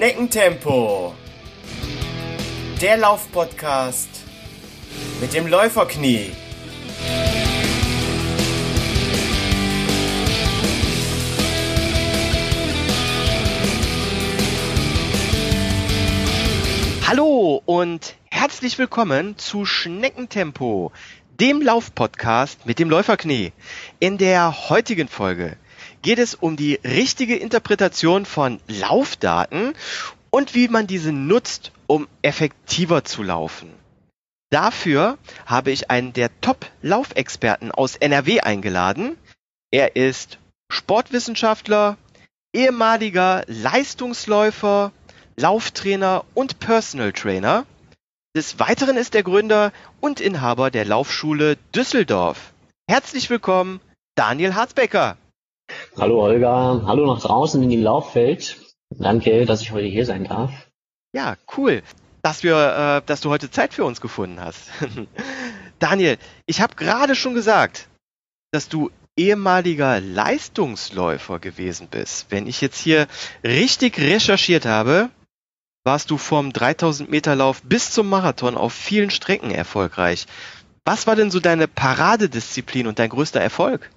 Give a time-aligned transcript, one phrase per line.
[0.00, 1.12] Schneckentempo.
[2.80, 4.08] Der Laufpodcast
[5.20, 6.32] mit dem Läuferknie.
[17.06, 20.92] Hallo und herzlich willkommen zu Schneckentempo,
[21.38, 23.52] dem Laufpodcast mit dem Läuferknie.
[23.98, 25.58] In der heutigen Folge
[26.02, 29.74] geht es um die richtige Interpretation von Laufdaten
[30.30, 33.72] und wie man diese nutzt, um effektiver zu laufen.
[34.50, 39.16] Dafür habe ich einen der Top-Laufexperten aus NRW eingeladen.
[39.70, 40.38] Er ist
[40.72, 41.96] Sportwissenschaftler,
[42.52, 44.92] ehemaliger Leistungsläufer,
[45.36, 47.64] Lauftrainer und Personal Trainer.
[48.36, 52.52] Des Weiteren ist er Gründer und Inhaber der Laufschule Düsseldorf.
[52.88, 53.80] Herzlich willkommen,
[54.16, 55.16] Daniel Harzbecker.
[55.98, 58.56] Hallo Olga, hallo nach draußen in die Lauffeld.
[58.90, 60.52] Danke, dass ich heute hier sein darf.
[61.12, 61.82] Ja, cool,
[62.22, 64.70] dass wir, äh, dass du heute Zeit für uns gefunden hast.
[65.78, 67.88] Daniel, ich habe gerade schon gesagt,
[68.52, 72.26] dass du ehemaliger Leistungsläufer gewesen bist.
[72.30, 73.06] Wenn ich jetzt hier
[73.44, 75.10] richtig recherchiert habe,
[75.84, 80.26] warst du vom 3000 Meter Lauf bis zum Marathon auf vielen Strecken erfolgreich.
[80.84, 83.90] Was war denn so deine Paradedisziplin und dein größter Erfolg?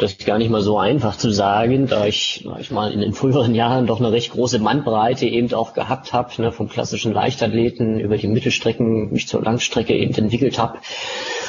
[0.00, 3.12] Das ist gar nicht mal so einfach zu sagen, da ich, ich mal in den
[3.12, 8.00] früheren Jahren doch eine recht große Bandbreite eben auch gehabt habe, ne, vom klassischen Leichtathleten
[8.00, 10.78] über die Mittelstrecken mich zur Langstrecke eben entwickelt habe.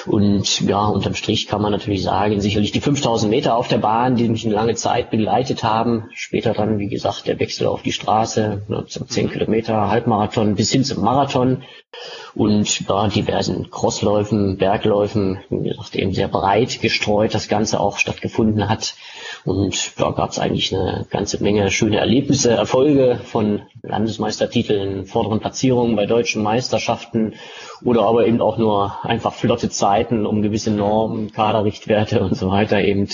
[0.07, 4.15] Und ja, unterm Strich kann man natürlich sagen, sicherlich die 5000 Meter auf der Bahn,
[4.15, 6.09] die mich eine lange Zeit begleitet haben.
[6.13, 9.31] Später dann, wie gesagt, der Wechsel auf die Straße, ne, zum 10 mhm.
[9.31, 11.63] Kilometer, Halbmarathon bis hin zum Marathon
[12.33, 18.69] und ja, diversen Crossläufen, Bergläufen, wie gesagt, eben sehr breit gestreut das Ganze auch stattgefunden
[18.69, 18.95] hat.
[19.43, 25.95] Und da gab es eigentlich eine ganze Menge schöne Erlebnisse, Erfolge von Landesmeistertiteln, vorderen Platzierungen
[25.95, 27.33] bei deutschen Meisterschaften
[27.83, 32.81] oder aber eben auch nur einfach flotte Zeiten, um gewisse Normen, Kaderrichtwerte und so weiter
[32.81, 33.07] eben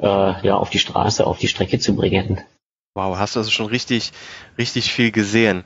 [0.00, 2.40] äh, ja auf die Straße, auf die Strecke zu bringen.
[2.94, 4.10] Wow, hast du also schon richtig,
[4.58, 5.64] richtig viel gesehen.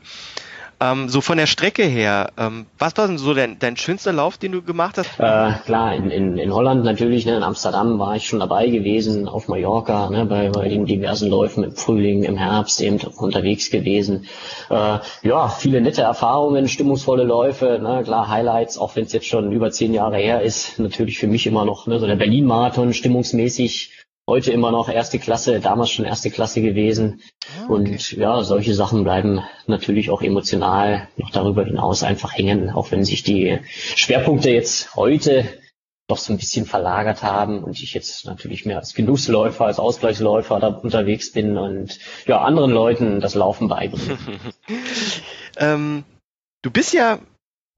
[0.84, 4.36] Ähm, so von der Strecke her, ähm, was war denn so dein, dein schönster Lauf,
[4.36, 5.18] den du gemacht hast?
[5.18, 9.26] Äh, klar, in, in, in Holland natürlich, ne, in Amsterdam war ich schon dabei gewesen,
[9.26, 14.26] auf Mallorca, ne, bei, bei den diversen Läufen im Frühling, im Herbst eben unterwegs gewesen.
[14.68, 19.52] Äh, ja, viele nette Erfahrungen, stimmungsvolle Läufe, ne, klar, Highlights, auch wenn es jetzt schon
[19.52, 24.03] über zehn Jahre her ist, natürlich für mich immer noch ne, so der Berlin-Marathon, stimmungsmäßig
[24.26, 27.22] heute immer noch erste Klasse, damals schon erste Klasse gewesen.
[27.44, 27.72] Ah, okay.
[27.72, 33.04] Und ja, solche Sachen bleiben natürlich auch emotional noch darüber hinaus einfach hängen, auch wenn
[33.04, 35.44] sich die Schwerpunkte jetzt heute
[36.06, 40.60] doch so ein bisschen verlagert haben und ich jetzt natürlich mehr als Genussläufer, als Ausgleichsläufer
[40.60, 44.18] da unterwegs bin und ja, anderen Leuten das Laufen beibringen.
[45.56, 46.04] ähm,
[46.62, 47.18] du bist ja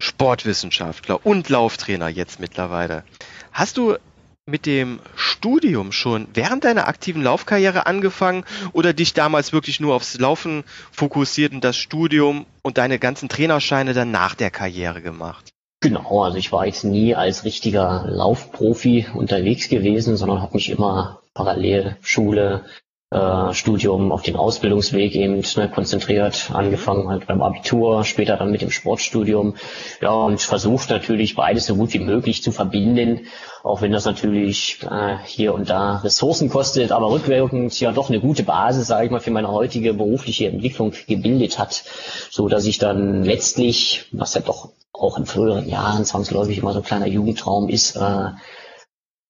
[0.00, 3.04] Sportwissenschaftler und Lauftrainer jetzt mittlerweile.
[3.52, 3.96] Hast du
[4.44, 5.00] mit dem
[5.36, 11.52] Studium schon während deiner aktiven Laufkarriere angefangen oder dich damals wirklich nur aufs Laufen fokussiert
[11.52, 15.50] und das Studium und deine ganzen Trainerscheine dann nach der Karriere gemacht?
[15.80, 21.20] Genau, also ich war jetzt nie als richtiger Laufprofi unterwegs gewesen, sondern habe mich immer
[21.34, 22.64] parallel Schule,
[23.10, 28.62] äh, Studium auf den Ausbildungsweg eben ne, konzentriert, angefangen halt beim Abitur, später dann mit
[28.62, 29.54] dem Sportstudium.
[30.00, 33.26] Ja, und versucht natürlich beides so gut wie möglich zu verbinden,
[33.66, 38.20] auch wenn das natürlich äh, hier und da Ressourcen kostet, aber rückwirkend ja doch eine
[38.20, 41.82] gute Basis, sage ich mal, für meine heutige berufliche Entwicklung gebildet hat,
[42.30, 46.78] so dass ich dann letztlich, was ja doch auch in früheren Jahren zwangsläufig immer so
[46.78, 48.30] ein kleiner Jugendtraum ist, äh,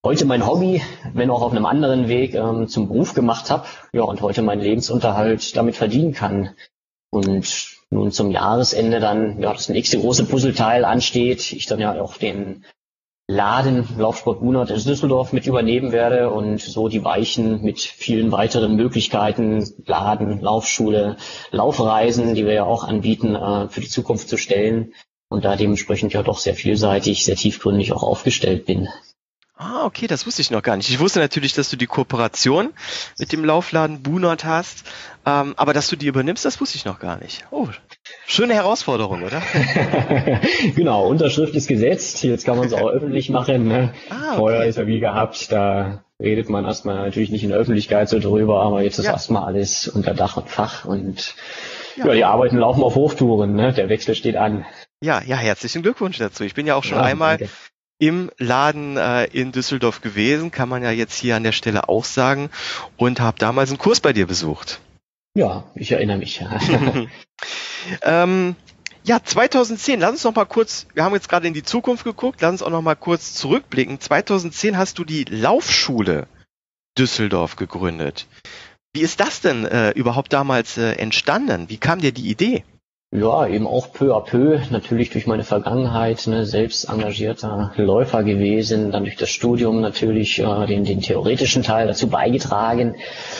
[0.05, 0.83] heute mein Hobby,
[1.15, 3.65] wenn auch auf einem anderen Weg, ähm, zum Beruf gemacht habe.
[3.95, 6.51] Ja, und heute meinen Lebensunterhalt damit verdienen kann.
[7.11, 11.53] Und nun zum Jahresende dann ja das nächste große Puzzleteil ansteht.
[11.55, 12.65] Ich dann ja auch den
[13.29, 18.77] Laden Laufsport Bunert in Düsseldorf mit übernehmen werde und so die Weichen mit vielen weiteren
[18.77, 21.17] Möglichkeiten, Laden, Laufschule,
[21.51, 24.93] Laufreisen, die wir ja auch anbieten, äh, für die Zukunft zu stellen
[25.29, 28.89] und da dementsprechend ja doch sehr vielseitig, sehr tiefgründig auch aufgestellt bin.
[29.57, 30.91] Ah, okay, das wusste ich noch gar nicht.
[30.91, 32.75] Ich wusste natürlich, dass du die Kooperation
[33.19, 34.85] mit dem Laufladen Bunert hast,
[35.25, 37.47] ähm, aber dass du die übernimmst, das wusste ich noch gar nicht.
[37.51, 37.67] Oh,
[38.27, 39.43] schöne Herausforderung, oder?
[40.75, 43.69] genau, Unterschrift ist gesetzt, jetzt kann man es auch öffentlich machen.
[43.69, 43.95] Ne?
[44.11, 44.37] Ah, okay.
[44.37, 48.19] Vorher ist ja wie gehabt, da redet man erstmal natürlich nicht in der Öffentlichkeit so
[48.19, 49.13] drüber, aber jetzt ist ja.
[49.13, 51.35] erstmal alles unter Dach und Fach und
[51.97, 52.07] ja.
[52.07, 53.73] ja, die Arbeiten laufen auf Hochtouren, ne?
[53.73, 54.65] der Wechsel steht an.
[55.03, 56.45] Ja, ja, herzlichen Glückwunsch dazu.
[56.45, 57.53] Ich bin ja auch schon ja, einmal danke
[57.99, 62.05] im Laden äh, in Düsseldorf gewesen, kann man ja jetzt hier an der Stelle auch
[62.05, 62.51] sagen,
[62.97, 64.81] und habe damals einen Kurs bei dir besucht.
[65.37, 66.43] Ja, ich erinnere mich.
[68.03, 68.57] ähm,
[69.05, 72.41] ja, 2010, lass uns noch mal kurz, wir haben jetzt gerade in die Zukunft geguckt,
[72.41, 74.01] lass uns auch noch mal kurz zurückblicken.
[74.01, 76.27] 2010 hast du die Laufschule
[76.99, 78.27] Düsseldorf gegründet.
[78.95, 81.69] Wie ist das denn äh, überhaupt damals äh, entstanden?
[81.69, 82.65] Wie kam dir die Idee?
[83.19, 88.93] Ja, eben auch peu à peu, natürlich durch meine Vergangenheit, ne, selbst engagierter Läufer gewesen,
[88.93, 92.97] dann durch das Studium natürlich äh, den, den theoretischen Teil dazu beigetragen.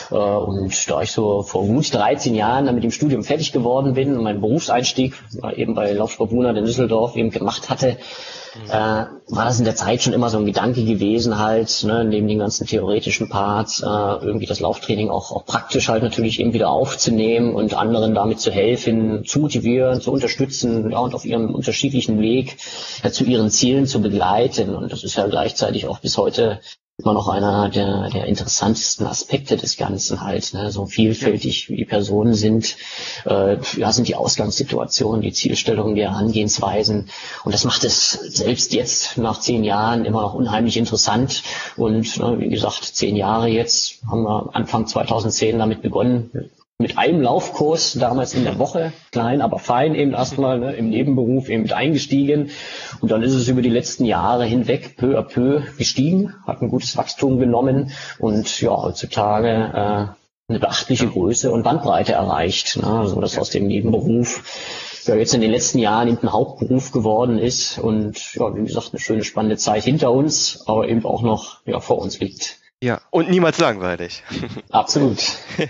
[0.09, 3.93] Äh, und da ich so vor gut 13 Jahren dann mit dem Studium fertig geworden
[3.93, 5.13] bin und meinen Berufseinstieg
[5.43, 7.97] äh, eben bei Laufsport Buna in Düsseldorf eben gemacht hatte,
[8.69, 12.27] äh, war das in der Zeit schon immer so ein Gedanke gewesen, halt, ne, neben
[12.27, 16.69] den ganzen theoretischen Parts, äh, irgendwie das Lauftraining auch, auch praktisch halt natürlich eben wieder
[16.69, 22.19] aufzunehmen und anderen damit zu helfen, zu motivieren, zu unterstützen ja, und auf ihrem unterschiedlichen
[22.19, 22.57] Weg
[23.03, 24.75] ja, zu ihren Zielen zu begleiten.
[24.75, 26.59] Und das ist ja gleichzeitig auch bis heute
[26.99, 30.53] immer noch einer der, der interessantesten Aspekte des Ganzen halt.
[30.55, 30.71] Ne?
[30.71, 32.75] So vielfältig wie die Personen sind,
[33.25, 37.09] äh, ja, sind die Ausgangssituationen, die Zielstellungen, die Herangehensweisen.
[37.43, 41.43] Und das macht es selbst jetzt nach zehn Jahren immer noch unheimlich interessant.
[41.75, 47.21] Und ne, wie gesagt, zehn Jahre jetzt haben wir Anfang 2010 damit begonnen, mit einem
[47.21, 51.73] Laufkurs damals in der Woche, klein, aber fein eben erstmal, ne, im Nebenberuf eben mit
[51.73, 52.51] eingestiegen.
[53.01, 56.69] Und dann ist es über die letzten Jahre hinweg peu à peu gestiegen, hat ein
[56.69, 62.77] gutes Wachstum genommen und ja, heutzutage äh, eine beachtliche Größe und Bandbreite erreicht.
[62.77, 64.43] Ne, so dass aus dem Nebenberuf
[65.07, 68.89] ja jetzt in den letzten Jahren eben ein Hauptberuf geworden ist und ja, wie gesagt,
[68.91, 72.59] eine schöne spannende Zeit hinter uns, aber eben auch noch ja, vor uns liegt.
[72.83, 74.23] Ja, und niemals langweilig.
[74.71, 75.19] Absolut.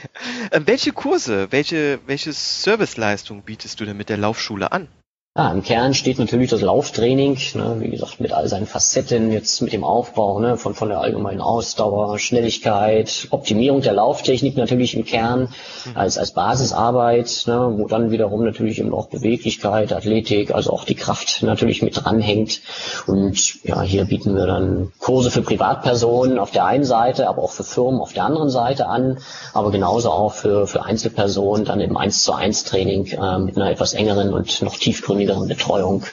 [0.52, 4.88] Ähm, welche Kurse, welche, welche Serviceleistung bietest du denn mit der Laufschule an?
[5.38, 9.62] Ja, Im Kern steht natürlich das Lauftraining, ne, wie gesagt, mit all seinen Facetten, jetzt
[9.62, 15.06] mit dem Aufbau ne, von, von der allgemeinen Ausdauer, Schnelligkeit, Optimierung der Lauftechnik natürlich im
[15.06, 15.42] Kern
[15.86, 15.92] mhm.
[15.94, 20.96] als, als Basisarbeit, ne, wo dann wiederum natürlich eben auch Beweglichkeit, Athletik, also auch die
[20.96, 22.62] Kraft natürlich mit dranhängt.
[23.06, 27.52] Und ja, hier bieten wir dann Kurse für Privatpersonen auf der einen Seite, aber auch
[27.52, 29.20] für Firmen auf der anderen Seite an,
[29.54, 33.70] aber genauso auch für, für Einzelpersonen dann im 1 zu 1 Training äh, mit einer
[33.70, 36.04] etwas engeren und noch tiefgründigeren niedrigeren Betreuung,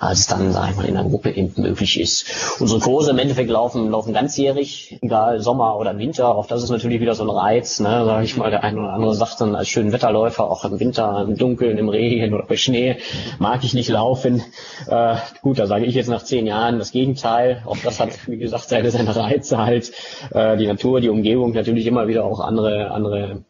[0.00, 2.60] als dann, sag ich mal, in der Gruppe eben möglich ist.
[2.60, 6.34] Unsere Kurse im Endeffekt laufen, laufen ganzjährig, egal Sommer oder Winter.
[6.34, 8.92] Auch das ist natürlich wieder so ein Reiz, ne, sag ich mal, der eine oder
[8.92, 12.56] andere sagt dann als schönen Wetterläufer, auch im Winter, im Dunkeln, im Regen oder bei
[12.56, 12.96] Schnee,
[13.38, 14.42] mag ich nicht laufen.
[14.86, 17.62] Äh, gut, da sage ich jetzt nach zehn Jahren das Gegenteil.
[17.66, 19.92] Auch das hat, wie gesagt, seine, seine Reize halt.
[20.32, 23.44] Äh, die Natur, die Umgebung natürlich immer wieder auch andere, andere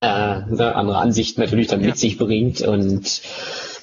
[0.00, 3.22] äh, ne, andere Ansichten natürlich dann mit sich bringt und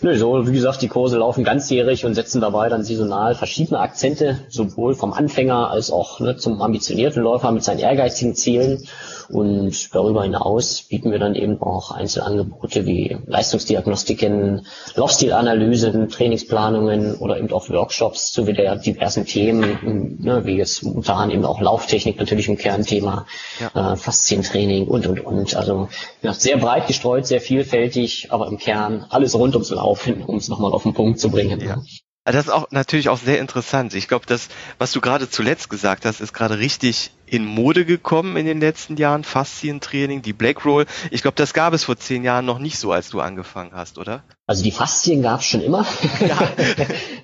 [0.01, 4.39] Nö, so wie gesagt, die Kurse laufen ganzjährig und setzen dabei dann saisonal verschiedene Akzente,
[4.49, 8.87] sowohl vom Anfänger als auch ne, zum ambitionierten Läufer mit seinen ehrgeizigen Zielen.
[9.29, 17.51] Und darüber hinaus bieten wir dann eben auch Einzelangebote wie Leistungsdiagnostiken, Laufstilanalysen, Trainingsplanungen oder eben
[17.51, 22.57] auch Workshops zu der diversen Themen, ne, wie jetzt momentan eben auch Lauftechnik natürlich ein
[22.57, 23.25] Kernthema,
[23.59, 23.93] ja.
[23.93, 25.55] äh, Faszientraining und und und.
[25.55, 25.87] Also
[26.21, 30.37] ja, sehr breit gestreut, sehr vielfältig, aber im Kern alles rund ums Laufen auf, um
[30.37, 31.59] es nochmal auf den Punkt zu bringen.
[31.59, 31.81] Ja.
[32.25, 33.93] Das ist auch natürlich auch sehr interessant.
[33.93, 34.47] Ich glaube, das,
[34.77, 38.95] was du gerade zuletzt gesagt hast, ist gerade richtig in Mode gekommen in den letzten
[38.97, 39.23] Jahren.
[39.23, 40.85] Faszientraining, die Black Roll.
[41.11, 43.97] Ich glaube, das gab es vor zehn Jahren noch nicht so, als du angefangen hast,
[43.97, 44.23] oder?
[44.45, 45.85] Also die Faszien gab es schon immer.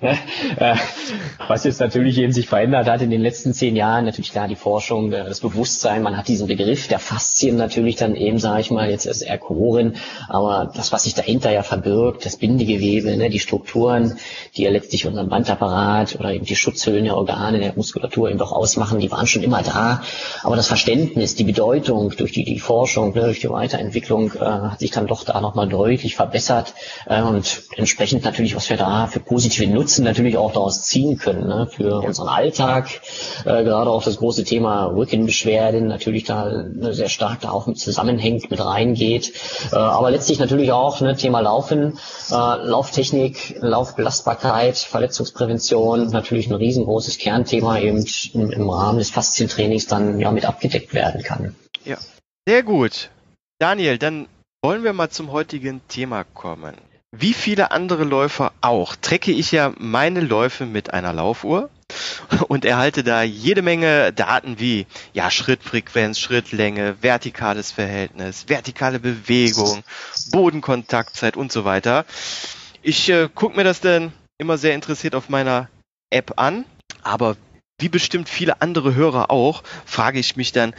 [0.02, 0.16] Ja.
[0.56, 0.76] Äh,
[1.46, 4.56] was jetzt natürlich eben sich verändert hat in den letzten zehn Jahren, natürlich klar die
[4.56, 8.70] Forschung, äh, das Bewusstsein, man hat diesen Begriff der Faszien natürlich dann eben, sage ich
[8.70, 9.96] mal, jetzt als Erkoren,
[10.28, 14.18] aber das, was sich dahinter ja verbirgt, das Bindegewebe, ne, die Strukturen,
[14.56, 18.52] die ja letztlich unseren Bandapparat oder eben die Schutzhüllen der Organe, der Muskulatur eben doch
[18.52, 20.02] ausmachen, die waren schon immer da,
[20.42, 24.80] aber das Verständnis, die Bedeutung durch die, die Forschung, ne, durch die Weiterentwicklung äh, hat
[24.80, 26.72] sich dann doch da nochmal deutlich verbessert
[27.10, 31.48] äh, und entsprechend natürlich, was wir da für positive Nutzen natürlich auch daraus ziehen können,
[31.48, 32.88] ne, für unseren Alltag.
[33.44, 37.80] Äh, gerade auch das große Thema Rückenbeschwerden natürlich da ne, sehr stark da auch mit
[37.80, 39.32] zusammenhängt, mit reingeht.
[39.72, 41.98] Äh, aber letztlich natürlich auch ne, Thema Laufen,
[42.30, 50.20] äh, Lauftechnik, Laufbelastbarkeit, Verletzungsprävention, natürlich ein riesengroßes Kernthema eben im, im Rahmen des Faszientrainings dann
[50.20, 51.56] ja mit abgedeckt werden kann.
[51.84, 51.98] Ja,
[52.46, 53.10] sehr gut.
[53.58, 54.28] Daniel, dann
[54.62, 56.74] wollen wir mal zum heutigen Thema kommen.
[57.12, 61.68] Wie viele andere Läufer auch, trecke ich ja meine Läufe mit einer Laufuhr
[62.48, 69.82] und erhalte da jede Menge Daten wie ja Schrittfrequenz, Schrittlänge, vertikales Verhältnis, vertikale Bewegung,
[70.30, 72.04] Bodenkontaktzeit und so weiter.
[72.82, 75.68] Ich äh, gucke mir das dann immer sehr interessiert auf meiner
[76.10, 76.64] App an,
[77.02, 77.36] aber
[77.80, 80.74] wie bestimmt viele andere Hörer auch, frage ich mich dann,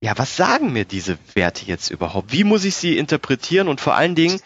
[0.00, 2.32] ja, was sagen mir diese Werte jetzt überhaupt?
[2.32, 4.40] Wie muss ich sie interpretieren und vor allen Dingen,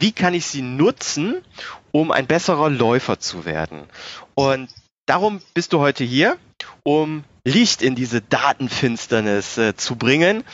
[0.00, 1.36] wie kann ich sie nutzen,
[1.92, 3.82] um ein besserer Läufer zu werden?
[4.34, 4.68] Und
[5.06, 6.36] darum bist du heute hier,
[6.82, 10.44] um Licht in diese Datenfinsternis äh, zu bringen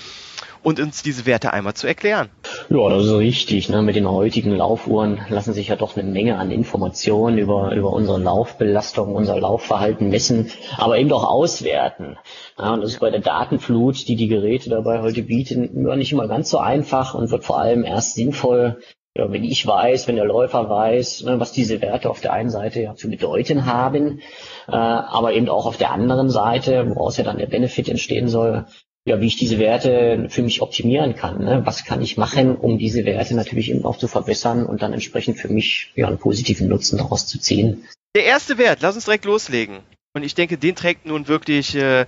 [0.67, 2.29] und uns diese Werte einmal zu erklären.
[2.71, 3.69] Ja, das ist richtig.
[3.69, 3.83] Ne?
[3.83, 8.19] Mit den heutigen Laufuhren lassen sich ja doch eine Menge an Informationen über, über unsere
[8.19, 12.17] Laufbelastung, unser Laufverhalten messen, aber eben auch auswerten.
[12.59, 16.27] Ja, und das ist bei der Datenflut, die die Geräte dabei heute bieten, nicht immer
[16.27, 18.81] ganz so einfach und wird vor allem erst sinnvoll,
[19.17, 22.51] ja, wenn ich weiß, wenn der Läufer weiß, ne, was diese Werte auf der einen
[22.51, 24.21] Seite ja zu bedeuten haben,
[24.69, 28.67] äh, aber eben auch auf der anderen Seite, woraus ja dann der Benefit entstehen soll,
[29.07, 31.45] ja, wie ich diese Werte für mich optimieren kann.
[31.45, 31.63] Ne?
[31.65, 35.39] Was kann ich machen, um diese Werte natürlich eben auch zu verbessern und dann entsprechend
[35.39, 37.87] für mich ja, einen positiven Nutzen daraus zu ziehen.
[38.15, 39.79] Der erste Wert, lass uns direkt loslegen.
[40.13, 42.07] Und ich denke, den trägt nun wirklich äh,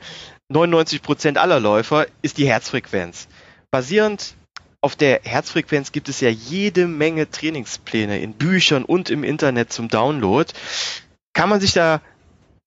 [0.49, 3.29] 99 Prozent aller Läufer, ist die Herzfrequenz.
[3.71, 4.35] Basierend
[4.81, 9.89] auf der Herzfrequenz gibt es ja jede Menge Trainingspläne in Büchern und im Internet zum
[9.89, 10.53] Download.
[11.33, 12.01] Kann man sich da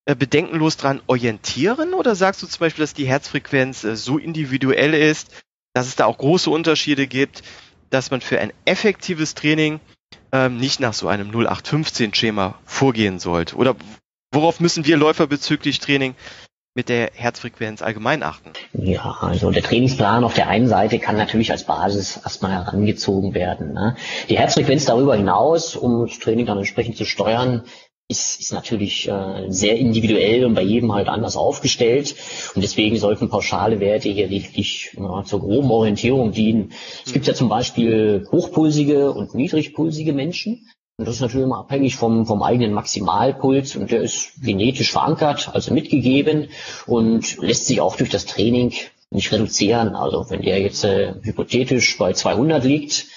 [0.06, 4.94] äh, bedenkenlos dran orientieren oder sagst du zum Beispiel, dass die Herzfrequenz äh, so individuell
[4.94, 7.44] ist, dass es da auch große Unterschiede gibt,
[7.90, 9.80] dass man für ein effektives Training
[10.32, 13.56] ähm, nicht nach so einem 0815-Schema vorgehen sollte?
[13.56, 13.76] Oder
[14.34, 16.16] worauf müssen wir Läufer bezüglich Training
[16.74, 18.52] mit der Herzfrequenz allgemein achten?
[18.74, 23.74] Ja, also der Trainingsplan auf der einen Seite kann natürlich als Basis erstmal herangezogen werden.
[23.74, 23.98] Ne?
[24.30, 27.64] Die Herzfrequenz darüber hinaus, um das Training dann entsprechend zu steuern,
[28.08, 32.16] ist, ist natürlich äh, sehr individuell und bei jedem halt anders aufgestellt.
[32.54, 36.74] Und deswegen sollten pauschale Werte hier lediglich ja, zur groben Orientierung dienen.
[37.06, 40.68] Es gibt ja zum Beispiel hochpulsige und niedrigpulsige Menschen.
[40.98, 45.50] Und das ist natürlich immer abhängig vom, vom eigenen Maximalpuls und der ist genetisch verankert,
[45.54, 46.50] also mitgegeben
[46.86, 48.74] und lässt sich auch durch das Training
[49.10, 49.96] nicht reduzieren.
[49.96, 53.08] Also wenn der jetzt äh, hypothetisch bei 200 liegt,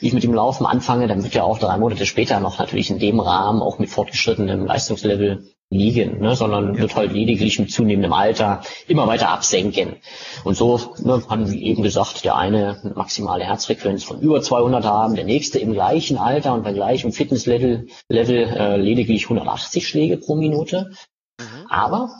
[0.00, 2.98] ich mit dem Laufen anfange, dann wird ja auch drei Monate später noch natürlich in
[2.98, 6.80] dem Rahmen auch mit fortgeschrittenem Leistungslevel liegen, ne, sondern ja.
[6.80, 9.96] wird halt lediglich mit zunehmendem Alter immer weiter absenken.
[10.44, 14.84] Und so ne, haben wie eben gesagt, der eine eine maximale Herzfrequenz von über 200
[14.84, 20.16] haben, der nächste im gleichen Alter und bei gleichem Fitnesslevel Level, äh, lediglich 180 Schläge
[20.16, 20.90] pro Minute.
[21.38, 21.66] Mhm.
[21.68, 22.10] Aber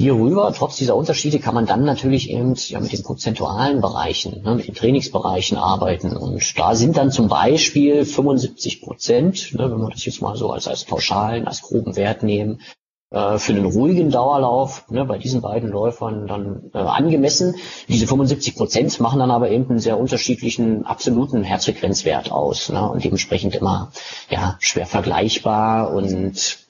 [0.00, 4.56] Hierüber, trotz dieser Unterschiede, kann man dann natürlich eben ja, mit den prozentualen Bereichen, ne,
[4.56, 6.16] mit den Trainingsbereichen arbeiten.
[6.16, 10.50] Und da sind dann zum Beispiel 75 Prozent, ne, wenn wir das jetzt mal so
[10.50, 12.60] als, als pauschalen, als groben Wert nehmen,
[13.10, 17.54] äh, für einen ruhigen Dauerlauf ne, bei diesen beiden Läufern dann äh, angemessen.
[17.86, 23.04] Diese 75 Prozent machen dann aber eben einen sehr unterschiedlichen absoluten Herzfrequenzwert aus ne, und
[23.04, 23.92] dementsprechend immer
[24.28, 26.63] ja schwer vergleichbar und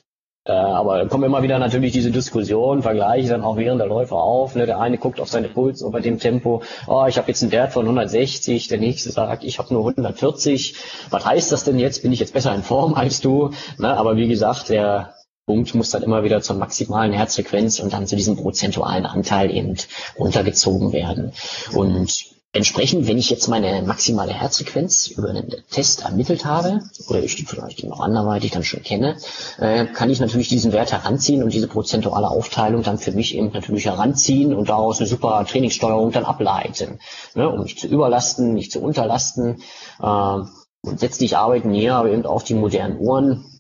[0.47, 4.15] äh, aber dann kommen immer wieder natürlich diese Diskussion, vergleiche dann auch während der Läufe
[4.15, 4.55] auf.
[4.55, 4.67] Ne?
[4.67, 7.53] Der eine guckt auf seine Puls und bei dem Tempo, oh, ich habe jetzt einen
[7.53, 10.77] Wert von 160, der nächste sagt, ich habe nur 140.
[11.09, 12.03] Was heißt das denn jetzt?
[12.03, 13.51] Bin ich jetzt besser in Form als du?
[13.79, 13.97] Ne?
[13.97, 15.15] Aber wie gesagt, der
[15.47, 19.77] Punkt muss dann immer wieder zur maximalen Herzfrequenz und dann zu diesem prozentualen Anteil eben
[20.19, 21.33] runtergezogen werden.
[21.73, 27.35] Und Entsprechend, wenn ich jetzt meine maximale Herzfrequenz über einen Test ermittelt habe, oder ich
[27.35, 29.17] die vielleicht noch anderweitig dann schon kenne,
[29.59, 33.51] äh, kann ich natürlich diesen Wert heranziehen und diese prozentuale Aufteilung dann für mich eben
[33.53, 37.01] natürlich heranziehen und daraus eine super Trainingssteuerung dann ableiten,
[37.35, 39.61] ne, um nicht zu überlasten, nicht zu unterlasten.
[40.01, 40.39] Äh,
[40.85, 43.54] grundsätzlich arbeiten hier aber eben auch die modernen Uhren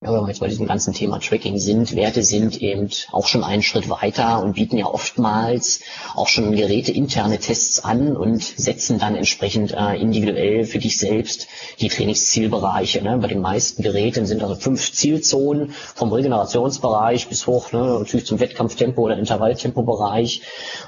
[0.00, 3.42] ja, wenn wir jetzt bei diesem ganzen Thema Tracking sind, Werte sind eben auch schon
[3.42, 5.80] einen Schritt weiter und bieten ja oftmals
[6.14, 11.48] auch schon Geräte interne Tests an und setzen dann entsprechend äh, individuell für dich selbst
[11.80, 13.02] die Trainingszielbereiche.
[13.02, 13.18] Ne?
[13.18, 18.38] Bei den meisten Geräten sind also fünf Zielzonen vom Regenerationsbereich bis hoch ne, natürlich zum
[18.38, 20.42] Wettkampftempo oder Intervalltempobereich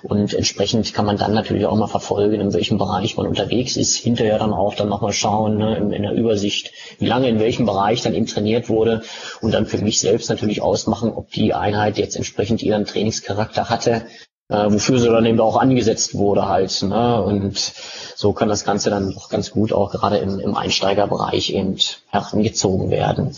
[0.05, 3.97] und entsprechend kann man dann natürlich auch mal verfolgen, in welchem Bereich man unterwegs ist.
[3.97, 7.67] Hinterher dann auch dann nochmal schauen ne, in, in der Übersicht, wie lange in welchem
[7.67, 9.00] Bereich dann eben trainiert wurde
[9.41, 14.07] und dann für mich selbst natürlich ausmachen, ob die Einheit jetzt entsprechend ihren Trainingscharakter hatte,
[14.49, 16.83] äh, wofür sie dann eben auch angesetzt wurde halt.
[16.83, 17.23] Ne?
[17.23, 17.73] Und
[18.17, 21.77] so kann das Ganze dann auch ganz gut auch gerade im, im Einsteigerbereich eben
[22.09, 23.37] herangezogen werden.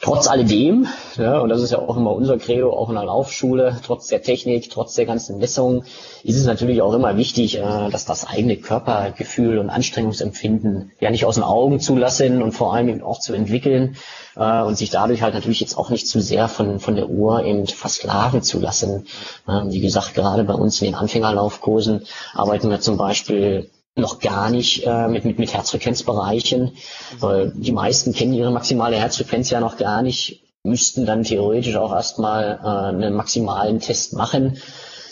[0.00, 0.86] Trotz alledem,
[1.16, 4.22] ja, und das ist ja auch immer unser Credo, auch in der Laufschule, trotz der
[4.22, 5.84] Technik, trotz der ganzen Messungen,
[6.22, 11.24] ist es natürlich auch immer wichtig, äh, dass das eigene Körpergefühl und Anstrengungsempfinden ja nicht
[11.24, 13.96] aus den Augen zu lassen und vor allem eben auch zu entwickeln
[14.36, 17.44] äh, und sich dadurch halt natürlich jetzt auch nicht zu sehr von, von der Uhr
[17.44, 19.06] eben versklaven zu lassen.
[19.48, 22.02] Ähm, wie gesagt, gerade bei uns in den Anfängerlaufkursen
[22.34, 26.72] arbeiten wir zum Beispiel noch gar nicht äh, mit, mit, mit Herzfrequenzbereichen,
[27.20, 31.92] weil die meisten kennen ihre maximale Herzfrequenz ja noch gar nicht, müssten dann theoretisch auch
[31.92, 34.58] erstmal äh, einen maximalen Test machen.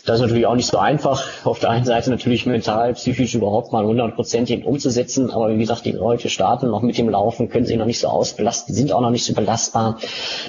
[0.05, 1.23] Das ist natürlich auch nicht so einfach.
[1.45, 5.31] Auf der einen Seite natürlich mental, psychisch überhaupt mal 100 Prozent umzusetzen.
[5.31, 8.09] Aber wie gesagt, die Leute starten noch mit dem Laufen, können sich noch nicht so
[8.09, 9.99] ausbelasten, sind auch noch nicht so belastbar.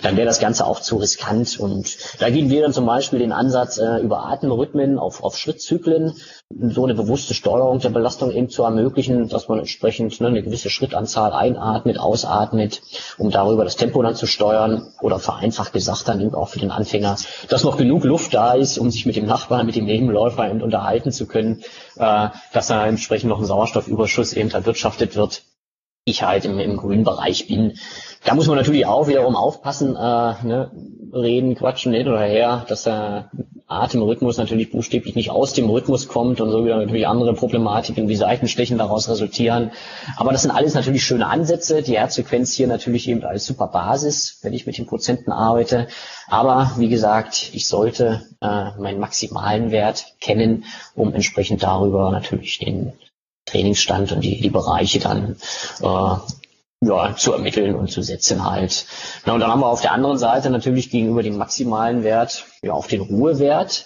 [0.01, 1.59] Dann wäre das Ganze auch zu riskant.
[1.59, 6.13] Und da gehen wir dann zum Beispiel den Ansatz äh, über Atemrhythmen auf, auf Schrittzyklen,
[6.49, 10.71] so eine bewusste Steuerung der Belastung eben zu ermöglichen, dass man entsprechend ne, eine gewisse
[10.71, 12.81] Schrittanzahl einatmet, ausatmet,
[13.19, 14.87] um darüber das Tempo dann zu steuern.
[15.01, 17.17] Oder vereinfacht gesagt dann eben auch für den Anfänger,
[17.49, 20.61] dass noch genug Luft da ist, um sich mit dem Nachbarn, mit dem Nebenläufer eben
[20.61, 21.63] unterhalten zu können,
[21.97, 25.43] äh, dass da entsprechend noch ein Sauerstoffüberschuss eben erwirtschaftet wird.
[26.05, 27.77] Ich halt im, im grünen Bereich bin.
[28.25, 30.71] Da muss man natürlich auch wiederum aufpassen, äh, ne,
[31.13, 33.31] reden, quatschen hin oder her, dass der
[33.67, 38.15] Atemrhythmus natürlich buchstäblich nicht aus dem Rhythmus kommt und so wieder natürlich andere Problematiken wie
[38.15, 39.71] Seitenstechen daraus resultieren.
[40.17, 41.81] Aber das sind alles natürlich schöne Ansätze.
[41.81, 45.87] Die Herzfrequenz hier natürlich eben als super Basis, wenn ich mit den Prozenten arbeite.
[46.27, 52.93] Aber wie gesagt, ich sollte äh, meinen maximalen Wert kennen, um entsprechend darüber natürlich den
[53.45, 55.35] Trainingsstand und die, die Bereiche dann
[55.81, 56.15] äh,
[56.85, 58.85] ja, zu ermitteln und zu setzen halt.
[59.25, 62.73] Na, und dann haben wir auf der anderen Seite natürlich gegenüber dem maximalen Wert ja
[62.73, 63.85] auch den Ruhewert.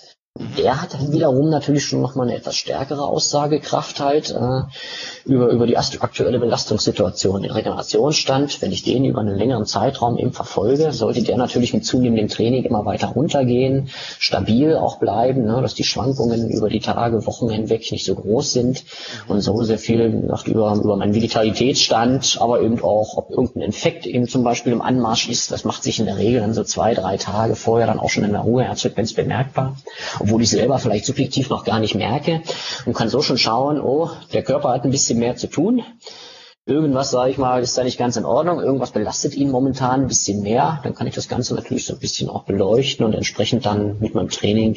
[0.57, 4.61] Der hat dann wiederum natürlich schon nochmal eine etwas stärkere Aussagekraft halt äh,
[5.25, 7.41] über, über die aktuelle Belastungssituation.
[7.41, 11.85] Den Regenerationsstand, wenn ich den über einen längeren Zeitraum eben verfolge, sollte der natürlich mit
[11.85, 13.89] zunehmendem Training immer weiter runtergehen,
[14.19, 18.53] stabil auch bleiben, ne, dass die Schwankungen über die Tage, Wochen hinweg nicht so groß
[18.53, 18.83] sind
[19.27, 24.05] und so sehr viel gesagt, über, über meinen Vitalitätsstand, aber eben auch, ob irgendein Infekt
[24.05, 26.93] eben zum Beispiel im Anmarsch ist, das macht sich in der Regel dann so zwei,
[26.93, 29.75] drei Tage vorher dann auch schon in der Ruheherzfrequenz bemerkbar
[30.27, 32.41] obwohl ich selber vielleicht subjektiv noch gar nicht merke
[32.85, 35.83] und kann so schon schauen, oh, der Körper hat ein bisschen mehr zu tun.
[36.65, 40.07] Irgendwas, sage ich mal, ist da nicht ganz in Ordnung, irgendwas belastet ihn momentan ein
[40.07, 43.65] bisschen mehr, dann kann ich das Ganze natürlich so ein bisschen auch beleuchten und entsprechend
[43.65, 44.75] dann mit meinem Training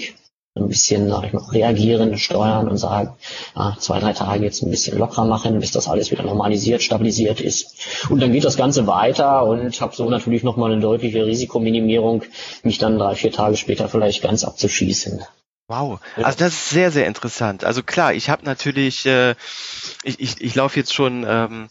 [0.54, 3.16] ein bisschen sag ich mal, reagieren, steuern und sagen,
[3.54, 7.40] ah, zwei, drei Tage jetzt ein bisschen lockerer machen, bis das alles wieder normalisiert, stabilisiert
[7.40, 8.08] ist.
[8.08, 12.22] Und dann geht das Ganze weiter und habe so natürlich nochmal eine deutliche Risikominimierung,
[12.62, 15.22] mich dann drei, vier Tage später vielleicht ganz abzuschießen.
[15.70, 17.62] Wow, also das ist sehr, sehr interessant.
[17.62, 19.36] Also klar, ich habe natürlich, äh,
[20.02, 21.68] ich, ich, ich laufe jetzt schon ähm,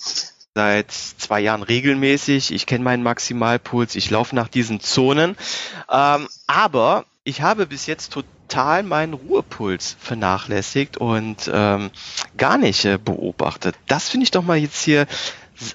[0.56, 5.36] seit zwei Jahren regelmäßig, ich kenne meinen Maximalpuls, ich laufe nach diesen Zonen,
[5.92, 11.92] ähm, aber ich habe bis jetzt total meinen Ruhepuls vernachlässigt und ähm,
[12.38, 13.76] gar nicht äh, beobachtet.
[13.88, 15.08] Das finde ich doch mal jetzt hier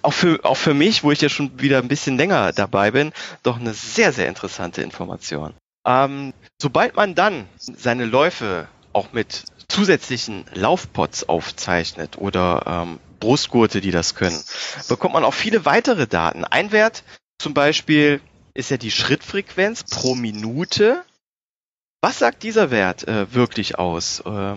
[0.01, 3.13] auch für, auch für mich, wo ich ja schon wieder ein bisschen länger dabei bin,
[3.43, 5.53] doch eine sehr, sehr interessante Information.
[5.85, 6.33] Ähm,
[6.64, 14.14] sobald man dann seine Läufe auch mit zusätzlichen Laufpots aufzeichnet oder ähm, Brustgurte, die das
[14.14, 14.42] können,
[14.88, 16.42] bekommt man auch viele weitere Daten.
[16.42, 17.05] Ein Wert
[17.38, 18.22] zum Beispiel
[18.55, 21.05] ist ja die Schrittfrequenz pro Minute.
[22.00, 24.20] Was sagt dieser Wert äh, wirklich aus?
[24.20, 24.55] Äh,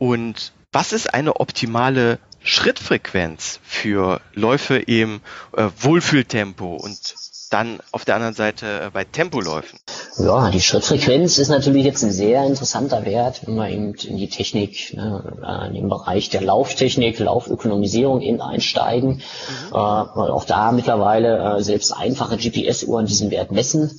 [0.00, 5.20] und was ist eine optimale Schrittfrequenz für Läufe im
[5.56, 7.14] äh, Wohlfühltempo und
[7.50, 9.78] dann auf der anderen Seite äh, bei Tempoläufen?
[10.18, 14.28] Ja, die Schrittfrequenz ist natürlich jetzt ein sehr interessanter Wert, wenn wir eben in die
[14.28, 19.22] Technik, ne, in den Bereich der Lauftechnik, Laufökonomisierung eben einsteigen, mhm.
[19.70, 23.90] äh, weil auch da mittlerweile äh, selbst einfache GPS-Uhren diesen Wert messen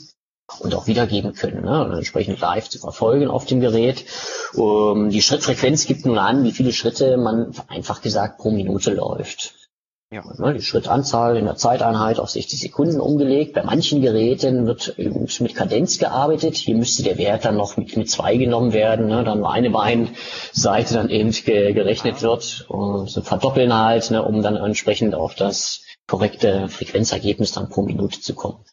[0.60, 4.06] und auch wiedergeben können, ne, und entsprechend live zu verfolgen auf dem Gerät.
[4.54, 9.61] Um, die Schrittfrequenz gibt nun an, wie viele Schritte man einfach gesagt pro Minute läuft.
[10.14, 10.24] Ja.
[10.38, 13.54] Ne, die Schrittanzahl in der Zeiteinheit auf 60 Sekunden umgelegt.
[13.54, 16.58] Bei manchen Geräten wird mit Kadenz gearbeitet.
[16.58, 19.70] Hier müsste der Wert dann noch mit, mit zwei genommen werden, ne, dann nur eine
[19.70, 25.36] Beinseite dann eben ge, gerechnet wird und so verdoppeln halt, ne, um dann entsprechend auf
[25.36, 28.66] das korrekte Frequenzergebnis dann pro Minute zu kommen.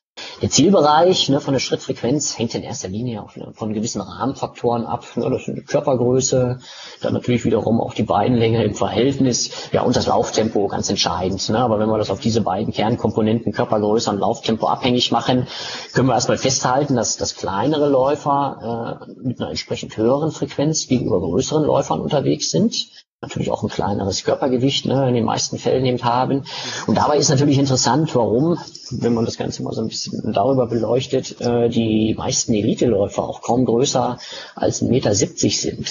[0.42, 4.86] Der Zielbereich ne, von der Schrittfrequenz hängt in erster Linie auch ne, von gewissen Rahmenfaktoren
[4.86, 5.04] ab.
[5.16, 6.60] Ne, das sind die Körpergröße,
[7.00, 11.48] dann natürlich wiederum auch die Beinlänge im Verhältnis, ja und das Lauftempo ganz entscheidend.
[11.48, 11.58] Ne?
[11.58, 15.46] Aber wenn wir das auf diese beiden Kernkomponenten Körpergröße und Lauftempo abhängig machen,
[15.92, 21.20] können wir erstmal festhalten, dass, dass kleinere Läufer äh, mit einer entsprechend höheren Frequenz gegenüber
[21.20, 26.04] größeren Läufern unterwegs sind natürlich auch ein kleineres Körpergewicht ne, in den meisten Fällen eben
[26.04, 26.44] haben.
[26.86, 28.58] Und dabei ist natürlich interessant, warum,
[28.92, 33.42] wenn man das Ganze mal so ein bisschen darüber beleuchtet, äh, die meisten Eliteläufer auch
[33.42, 34.18] kaum größer
[34.54, 35.90] als 1,70 Meter sind.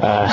[0.00, 0.26] äh,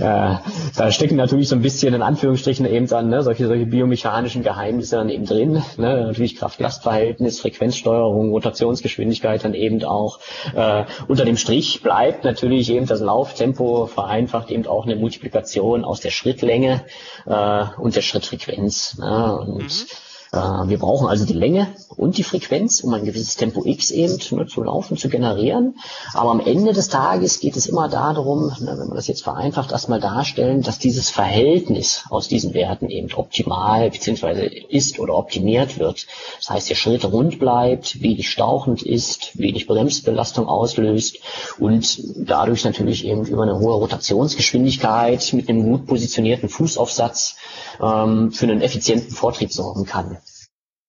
[0.00, 0.36] äh,
[0.76, 4.96] da stecken natürlich so ein bisschen in Anführungsstrichen eben dann ne, solche, solche biomechanischen Geheimnisse
[4.96, 5.62] dann eben drin.
[5.78, 10.18] Ne, natürlich Kraft-Last-Verhältnis, Frequenzsteuerung, Rotationsgeschwindigkeit dann eben auch.
[10.54, 16.00] Äh, unter dem Strich bleibt natürlich eben das Lauftempo vereinfacht eben auch eine Multiplikation aus
[16.00, 16.84] der Schrittlänge
[17.26, 18.98] äh, und der Schrittfrequenz.
[18.98, 19.38] Ne?
[19.38, 19.86] Und mhm.
[20.32, 24.18] Äh, wir brauchen also die Länge und die Frequenz, um ein gewisses Tempo X eben
[24.30, 25.78] ne, zu laufen, zu generieren.
[26.14, 29.72] Aber am Ende des Tages geht es immer darum, ne, wenn man das jetzt vereinfacht
[29.72, 34.46] erstmal darstellen, dass dieses Verhältnis aus diesen Werten eben optimal bzw.
[34.68, 36.06] ist oder optimiert wird.
[36.38, 41.18] Das heißt, der Schritt rund bleibt, wenig stauchend ist, wenig Bremsbelastung auslöst
[41.58, 47.36] und dadurch natürlich eben über eine hohe Rotationsgeschwindigkeit mit einem gut positionierten Fußaufsatz
[47.82, 50.19] ähm, für einen effizienten Vortrieb sorgen kann.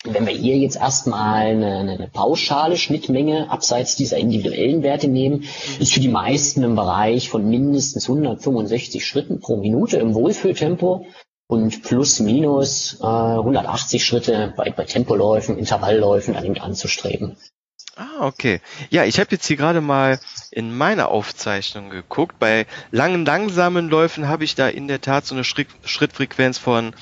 [0.03, 5.45] Wenn wir hier jetzt erstmal eine, eine pauschale Schnittmenge abseits dieser individuellen Werte nehmen,
[5.79, 11.05] ist für die meisten im Bereich von mindestens 165 Schritten pro Minute im Wohlfühltempo
[11.47, 17.37] und plus minus äh, 180 Schritte bei, bei Tempoläufen, Intervallläufen dann eben anzustreben.
[17.95, 18.61] Ah, okay.
[18.89, 22.39] Ja, ich habe jetzt hier gerade mal in meine Aufzeichnung geguckt.
[22.39, 26.95] Bei langen, langsamen Läufen habe ich da in der Tat so eine Schritt, Schrittfrequenz von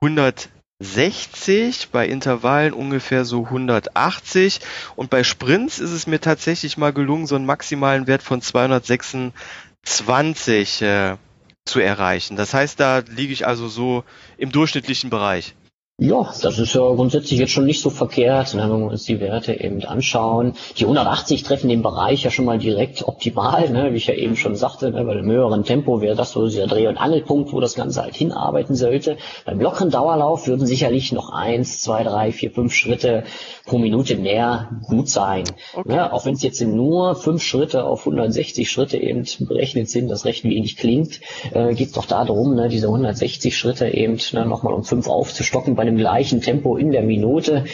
[0.00, 0.48] 100
[0.82, 4.60] 60, bei Intervallen ungefähr so 180
[4.96, 10.82] und bei Sprints ist es mir tatsächlich mal gelungen, so einen maximalen Wert von 226
[10.82, 11.16] äh,
[11.64, 12.36] zu erreichen.
[12.36, 14.04] Das heißt, da liege ich also so
[14.36, 15.54] im durchschnittlichen Bereich.
[15.98, 19.20] Ja, das ist ja grundsätzlich jetzt schon nicht so verkehrt, ne, wenn wir uns die
[19.20, 20.54] Werte eben anschauen.
[20.78, 24.34] Die 180 treffen den Bereich ja schon mal direkt optimal, ne, wie ich ja eben
[24.34, 27.60] schon sagte, ne, bei dem höheren Tempo wäre das so dieser Dreh- und Angelpunkt, wo
[27.60, 29.18] das Ganze halt hinarbeiten sollte.
[29.44, 33.24] Beim lockeren Dauerlauf würden sicherlich noch eins, zwei, drei, vier, fünf Schritte
[33.66, 35.44] pro Minute mehr gut sein.
[35.74, 35.92] Okay.
[35.92, 40.24] Ne, auch wenn es jetzt nur fünf Schritte auf 160 Schritte eben berechnet sind, das
[40.24, 41.20] recht wenig klingt,
[41.52, 45.76] äh, geht es doch darum, ne, diese 160 Schritte eben ne, nochmal um fünf aufzustocken
[45.82, 47.64] bei dem gleichen Tempo in der Minute.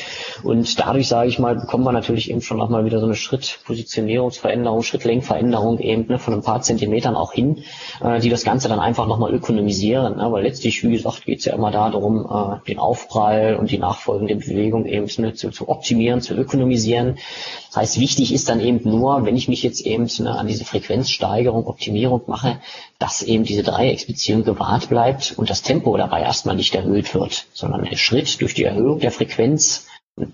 [0.43, 4.83] Und dadurch, sage ich mal, bekommt man natürlich eben schon nochmal wieder so eine Schrittpositionierungsveränderung,
[4.83, 7.65] Schrittlenkveränderung eben ne, von ein paar Zentimetern auch hin,
[8.03, 10.17] äh, die das Ganze dann einfach nochmal ökonomisieren.
[10.17, 10.33] Ne?
[10.33, 14.37] Weil letztlich, wie gesagt, geht es ja immer darum, äh, den Aufprall und die nachfolgende
[14.37, 17.19] Bewegung eben ne, zu, zu optimieren, zu ökonomisieren.
[17.67, 20.65] Das heißt, wichtig ist dann eben nur, wenn ich mich jetzt eben ne, an diese
[20.65, 22.59] Frequenzsteigerung, Optimierung mache,
[22.99, 27.85] dass eben diese Dreiecksbeziehung gewahrt bleibt und das Tempo dabei erstmal nicht erhöht wird, sondern
[27.85, 29.88] der Schritt durch die Erhöhung der Frequenz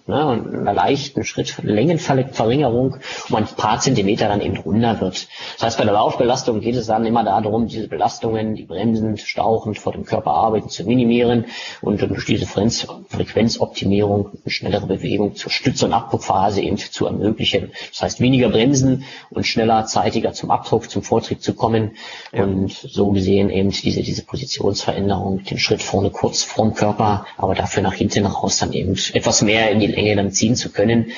[0.07, 2.97] ne, und einer leichten Schrittlängenverringerung
[3.29, 5.29] um ein paar Zentimeter dann eben runter wird.
[5.55, 9.79] Das heißt, bei der Laufbelastung geht es dann immer darum, diese Belastungen, die bremsend, stauchend
[9.79, 11.47] vor dem Körper arbeiten, zu minimieren
[11.81, 17.73] und durch diese Frequenzoptimierung eine schnellere Bewegung zur Stütze- und Abdruckphase eben zu ermöglichen.
[17.91, 21.93] Das heißt, weniger bremsen und schneller, zeitiger zum Abdruck, zum Vortrieb zu kommen
[22.33, 22.45] ja.
[22.45, 27.83] und so gesehen eben diese, diese Positionsveränderung, den Schritt vorne kurz vorm Körper, aber dafür
[27.83, 31.13] nach hinten raus dann eben etwas mehr in die Länge dann ziehen zu können.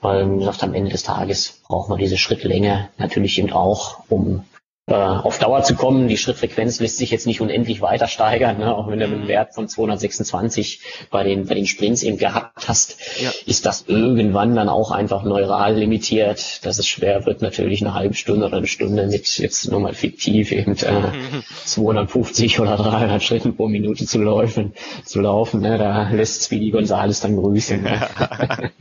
[0.00, 4.44] Weil, wie gesagt, am Ende des Tages braucht man diese Schrittlänge natürlich eben auch, um
[4.88, 6.08] äh, auf Dauer zu kommen.
[6.08, 8.76] Die Schrittfrequenz lässt sich jetzt nicht unendlich weiter steigern, ne?
[8.76, 12.96] auch wenn du einen Wert von 226 bei den, bei den Sprints eben gehabt hast,
[13.20, 13.30] ja.
[13.46, 18.14] ist das irgendwann dann auch einfach neural limitiert, dass es schwer wird, natürlich eine halbe
[18.14, 21.02] Stunde oder eine Stunde mit jetzt nur mal fiktiv eben äh,
[21.64, 24.72] 250 oder 300 Schritten pro Minute zu laufen,
[25.04, 25.60] zu laufen.
[25.60, 25.78] Ne?
[25.78, 27.82] Da lässt Speedy Gonzales dann grüßen.
[27.82, 28.08] Ne?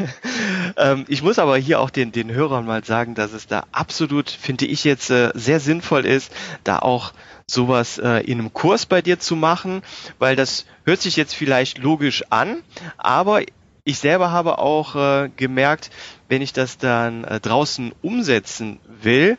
[0.76, 4.30] ähm, ich muss aber hier auch den, den Hörern mal sagen, dass es da absolut,
[4.30, 6.32] finde ich jetzt, äh, sehr sinnvoll ist,
[6.64, 7.12] da auch
[7.52, 9.82] sowas äh, in einem Kurs bei dir zu machen,
[10.18, 12.62] weil das hört sich jetzt vielleicht logisch an,
[12.96, 13.42] aber
[13.84, 15.90] ich selber habe auch äh, gemerkt,
[16.28, 19.36] wenn ich das dann äh, draußen umsetzen will,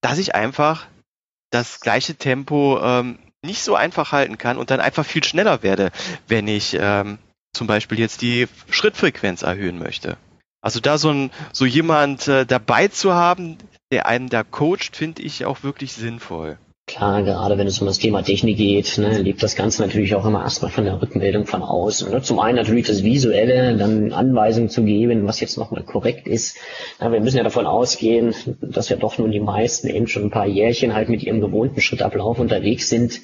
[0.00, 0.86] dass ich einfach
[1.50, 5.92] das gleiche Tempo ähm, nicht so einfach halten kann und dann einfach viel schneller werde,
[6.26, 7.18] wenn ich ähm,
[7.52, 10.16] zum Beispiel jetzt die Schrittfrequenz erhöhen möchte.
[10.60, 13.56] Also da so, ein, so jemand äh, dabei zu haben,
[13.92, 16.58] der einen da coacht, finde ich auch wirklich sinnvoll.
[16.88, 20.24] Klar, gerade wenn es um das Thema Technik geht, ne, lebt das Ganze natürlich auch
[20.24, 22.12] immer erstmal von der Rückmeldung von außen.
[22.12, 22.22] Ne?
[22.22, 26.58] Zum einen natürlich das Visuelle, dann Anweisungen zu geben, was jetzt nochmal korrekt ist.
[27.00, 30.30] Ja, wir müssen ja davon ausgehen, dass ja doch nun die meisten eben schon ein
[30.30, 33.20] paar Jährchen halt mit ihrem gewohnten Schrittablauf unterwegs sind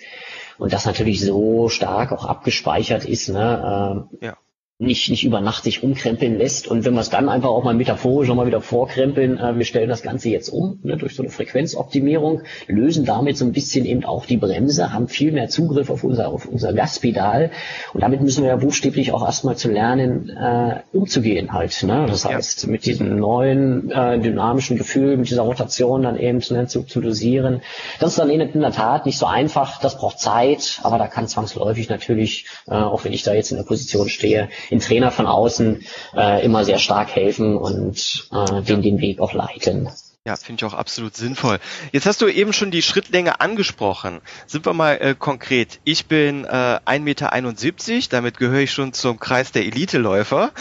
[0.59, 3.29] und das natürlich so stark auch abgespeichert ist.
[3.29, 4.09] Ne?
[4.20, 4.37] Äh, ja
[4.83, 6.68] nicht, nicht über Nacht sich umkrempeln lässt.
[6.68, 9.88] Und wenn wir es dann einfach auch mal metaphorisch nochmal wieder vorkrempeln, äh, wir stellen
[9.88, 14.05] das Ganze jetzt um ne, durch so eine Frequenzoptimierung, lösen damit so ein bisschen eben
[14.05, 17.51] auch die Bremse, haben viel mehr Zugriff auf unser, auf unser Gaspedal.
[17.95, 21.83] Und damit müssen wir ja buchstäblich auch erstmal zu lernen, äh, umzugehen halt.
[21.85, 22.07] Ne?
[22.09, 26.83] Das heißt, mit diesem neuen äh, dynamischen Gefühl, mit dieser Rotation dann eben ne, zu,
[26.83, 27.62] zu dosieren.
[28.01, 31.07] Das ist dann in, in der Tat nicht so einfach, das braucht Zeit, aber da
[31.07, 35.11] kann zwangsläufig natürlich, äh, auch wenn ich da jetzt in der Position stehe, den Trainer
[35.11, 35.85] von außen
[36.16, 39.88] äh, immer sehr stark helfen und äh, den den Weg auch leiten.
[40.24, 41.58] Ja, finde ich auch absolut sinnvoll.
[41.90, 44.20] Jetzt hast du eben schon die Schrittlänge angesprochen.
[44.46, 45.80] Sind wir mal äh, konkret.
[45.82, 50.52] Ich bin äh, 1,71 Meter, damit gehöre ich schon zum Kreis der Eliteläufer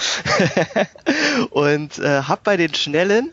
[1.52, 3.32] und äh, habe bei den schnellen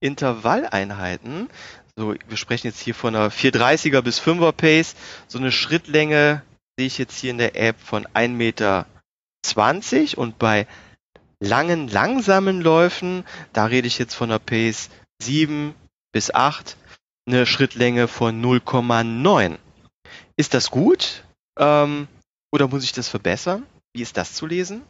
[0.00, 1.48] Intervalleinheiten,
[1.96, 4.94] so wir sprechen jetzt hier von einer 430er bis 5er Pace,
[5.28, 6.42] so eine Schrittlänge
[6.78, 8.86] sehe ich jetzt hier in der App von 1,20 Meter
[10.16, 10.66] und bei
[11.40, 14.90] langen, langsamen Läufen, da rede ich jetzt von einer Pace
[15.22, 15.74] 7
[16.12, 16.76] bis 8,
[17.26, 19.58] eine Schrittlänge von 0,9.
[20.36, 21.24] Ist das gut?
[21.58, 22.08] Ähm,
[22.52, 23.64] oder muss ich das verbessern?
[23.92, 24.82] Wie ist das zu lesen?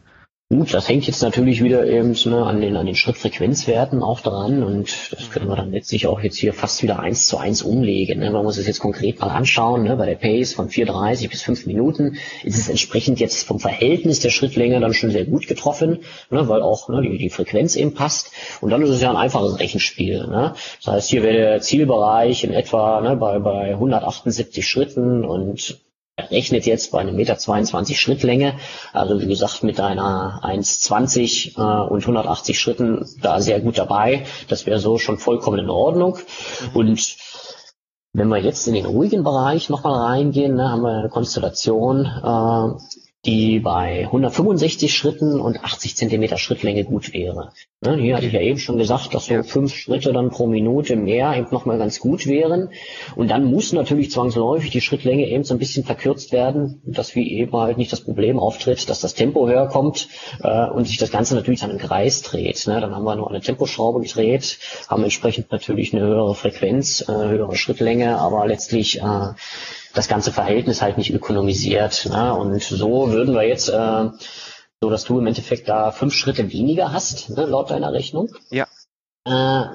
[0.51, 4.63] Gut, das hängt jetzt natürlich wieder eben ne, an den, an den Schrittfrequenzwerten auch dran
[4.63, 8.19] und das können wir dann letztlich auch jetzt hier fast wieder eins zu eins umlegen.
[8.19, 8.31] Ne?
[8.31, 9.83] Man muss es jetzt konkret mal anschauen.
[9.83, 9.95] Ne?
[9.95, 14.29] Bei der Pace von 4,30 bis 5 Minuten ist es entsprechend jetzt vom Verhältnis der
[14.29, 16.49] Schrittlänge dann schon sehr gut getroffen, ne?
[16.49, 18.33] weil auch ne, die, die Frequenz eben passt.
[18.59, 20.27] Und dann ist es ja ein einfaches Rechenspiel.
[20.27, 20.53] Ne?
[20.83, 25.79] Das heißt, hier wäre der Zielbereich in etwa ne, bei, bei 178 Schritten und
[26.29, 28.55] rechnet jetzt bei einem Meter 22 Schrittlänge,
[28.93, 34.25] also wie gesagt mit einer 1,20 äh, und 180 Schritten da sehr gut dabei.
[34.47, 36.17] Das wäre so schon vollkommen in Ordnung.
[36.73, 36.75] Mhm.
[36.75, 37.15] Und
[38.13, 43.10] wenn wir jetzt in den ruhigen Bereich nochmal reingehen, ne, haben wir eine Konstellation, äh,
[43.25, 47.51] die bei 165 Schritten und 80 Zentimeter Schrittlänge gut wäre.
[47.81, 50.95] Ne, hier hatte ich ja eben schon gesagt, dass so fünf Schritte dann pro Minute
[50.95, 52.69] mehr eben nochmal ganz gut wären.
[53.15, 57.31] Und dann muss natürlich zwangsläufig die Schrittlänge eben so ein bisschen verkürzt werden, dass wie
[57.31, 60.07] eben halt nicht das Problem auftritt, dass das Tempo höher kommt
[60.41, 62.65] äh, und sich das Ganze natürlich dann im Kreis dreht.
[62.65, 64.57] Ne, dann haben wir nur eine Temposchraube gedreht,
[64.87, 69.33] haben entsprechend natürlich eine höhere Frequenz, äh, höhere Schrittlänge, aber letztlich äh,
[69.93, 72.07] das ganze Verhältnis halt nicht ökonomisiert.
[72.09, 72.33] Ne?
[72.33, 74.09] Und so würden wir jetzt, äh,
[74.81, 78.33] so dass du im Endeffekt da fünf Schritte weniger hast, ne, laut deiner Rechnung.
[78.49, 78.67] Ja.
[79.25, 79.65] Äh,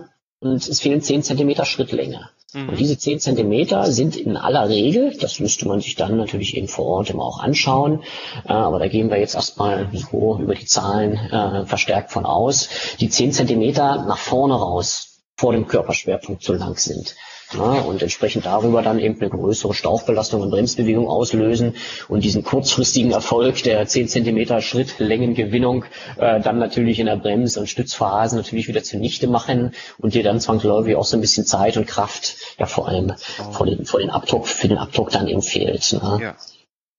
[0.40, 2.28] und es fehlen zehn Zentimeter Schrittlänge.
[2.52, 2.68] Mhm.
[2.70, 6.68] Und diese zehn Zentimeter sind in aller Regel, das müsste man sich dann natürlich eben
[6.68, 8.02] vor Ort immer auch anschauen,
[8.44, 12.68] äh, aber da gehen wir jetzt erstmal so über die Zahlen äh, verstärkt von aus,
[13.00, 17.14] die zehn Zentimeter nach vorne raus vor dem Körperschwerpunkt zu lang sind
[17.52, 21.74] ja, und entsprechend darüber dann eben eine größere Stauchbelastung und Bremsbewegung auslösen
[22.08, 25.84] und diesen kurzfristigen Erfolg der 10 cm Schrittlängengewinnung
[26.16, 30.40] äh, dann natürlich in der Brems- und Stützphase natürlich wieder zunichte machen und dir dann
[30.40, 33.52] zwangsläufig auch so ein bisschen Zeit und Kraft ja vor allem oh.
[33.52, 35.92] vor, den, vor den Abdruck, für den Abdruck dann eben fehlt.
[35.92, 36.18] Ne?
[36.20, 36.36] Ja.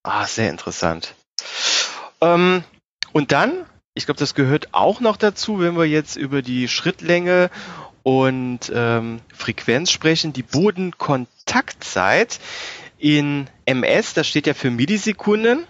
[0.03, 1.13] Ah, sehr interessant.
[2.21, 2.63] Ähm,
[3.11, 7.49] und dann, ich glaube, das gehört auch noch dazu, wenn wir jetzt über die Schrittlänge
[8.07, 12.39] und ähm, Frequenz sprechen, die Bodenkontaktzeit
[12.97, 15.67] in MS, das steht ja für Millisekunden.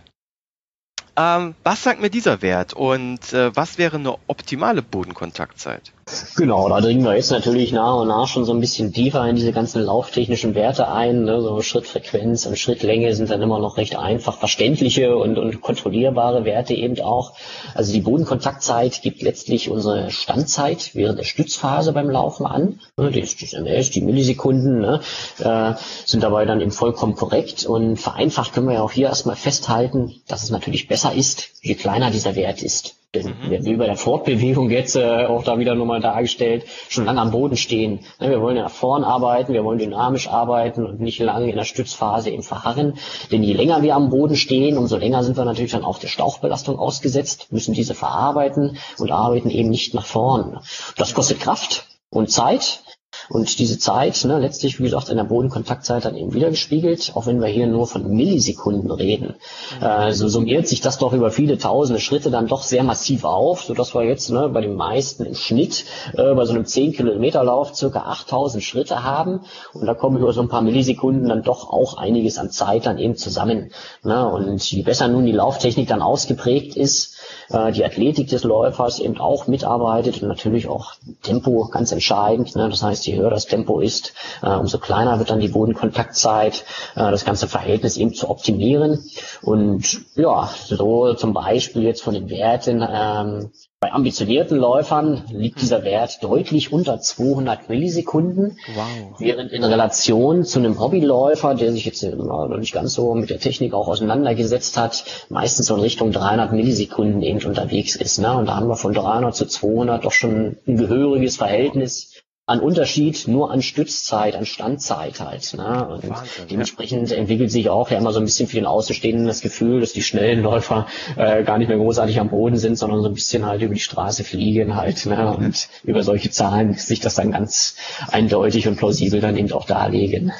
[1.16, 5.94] Ähm, was sagt mir dieser Wert und äh, was wäre eine optimale Bodenkontaktzeit?
[6.38, 9.36] Genau, da dringen wir jetzt natürlich nach und nach schon so ein bisschen tiefer in
[9.36, 11.26] diese ganzen lauftechnischen Werte ein.
[11.26, 11.42] Ne?
[11.42, 16.74] So Schrittfrequenz und Schrittlänge sind dann immer noch recht einfach verständliche und, und kontrollierbare Werte
[16.74, 17.34] eben auch.
[17.74, 22.80] Also die Bodenkontaktzeit gibt letztlich unsere Standzeit während der Stützphase beim Laufen an.
[22.96, 23.12] Ne?
[23.12, 25.02] Die, Millisekunden, ne?
[25.40, 25.74] äh,
[26.06, 27.66] sind dabei dann eben vollkommen korrekt.
[27.66, 31.76] Und vereinfacht können wir ja auch hier erstmal festhalten, dass es natürlich besser ist, je
[31.76, 32.96] kleiner dieser Wert ist.
[33.16, 33.66] Mhm.
[33.66, 37.56] wie bei der Fortbewegung jetzt äh, auch da wieder nochmal dargestellt, schon lange am Boden
[37.56, 38.02] stehen.
[38.20, 41.56] Ne, wir wollen ja nach vorn arbeiten, wir wollen dynamisch arbeiten und nicht lange in
[41.56, 42.96] der Stützphase eben verharren.
[43.32, 46.10] Denn je länger wir am Boden stehen, umso länger sind wir natürlich dann auch der
[46.10, 50.60] Stauchbelastung ausgesetzt, müssen diese verarbeiten und arbeiten eben nicht nach vorn.
[50.98, 52.82] Das kostet Kraft und Zeit
[53.30, 57.26] und diese Zeit, ne, letztlich, wie gesagt, in der Bodenkontaktzeit dann eben wieder gespiegelt, auch
[57.26, 59.36] wenn wir hier nur von Millisekunden reden.
[59.82, 63.64] Äh, so summiert sich das doch über viele tausende Schritte dann doch sehr massiv auf,
[63.64, 67.44] sodass wir jetzt ne, bei den meisten im Schnitt äh, bei so einem 10 Kilometer
[67.44, 69.42] Lauf circa 8000 Schritte haben.
[69.74, 72.98] Und da kommen über so ein paar Millisekunden dann doch auch einiges an Zeit dann
[72.98, 73.72] eben zusammen.
[74.04, 74.28] Ne?
[74.28, 77.17] Und je besser nun die Lauftechnik dann ausgeprägt ist,
[77.50, 82.56] äh, die Athletik des Läufers eben auch mitarbeitet und natürlich auch Tempo ganz entscheidend.
[82.56, 82.70] Ne?
[82.70, 87.12] Das heißt, je höher das Tempo ist, äh, umso kleiner wird dann die Bodenkontaktzeit, äh,
[87.12, 89.04] das ganze Verhältnis eben zu optimieren.
[89.42, 95.84] Und ja, so zum Beispiel jetzt von den Werten ähm, bei ambitionierten Läufern liegt dieser
[95.84, 99.20] Wert deutlich unter 200 Millisekunden, wow.
[99.20, 103.40] während in Relation zu einem Hobbyläufer, der sich jetzt noch nicht ganz so mit der
[103.40, 108.18] Technik auch auseinandergesetzt hat, meistens so in Richtung 300 Millisekunden eben unterwegs ist.
[108.18, 108.36] Ne?
[108.36, 112.17] Und da haben wir von 300 zu 200 doch schon ein gehöriges Verhältnis
[112.50, 115.54] an Unterschied nur an Stützzeit, an Standzeit halt.
[115.54, 115.88] Ne?
[115.90, 117.18] Und Wahnsinn, dementsprechend ja.
[117.18, 120.02] entwickelt sich auch ja immer so ein bisschen für den Außenstehenden das Gefühl, dass die
[120.02, 123.62] schnellen Läufer äh, gar nicht mehr großartig am Boden sind, sondern so ein bisschen halt
[123.62, 125.06] über die Straße fliegen halt.
[125.06, 125.36] Ne?
[125.36, 127.76] Und über solche Zahlen sich das dann ganz
[128.12, 130.32] eindeutig und plausibel dann eben auch darlegen.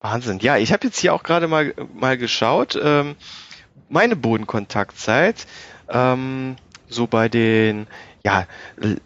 [0.00, 0.40] Wahnsinn.
[0.40, 2.78] Ja, ich habe jetzt hier auch gerade mal, mal geschaut.
[2.80, 3.16] Ähm,
[3.88, 5.46] meine Bodenkontaktzeit,
[5.88, 6.56] ähm,
[6.90, 7.86] so bei den
[8.28, 8.46] ja,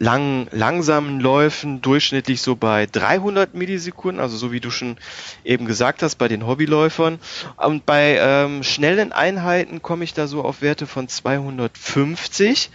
[0.01, 4.97] lang, langsamen Läufen durchschnittlich so bei 300 Millisekunden, also so wie du schon
[5.45, 7.21] eben gesagt hast, bei den Hobbyläufern.
[7.57, 12.71] Und bei ähm, schnellen Einheiten komme ich da so auf Werte von 250.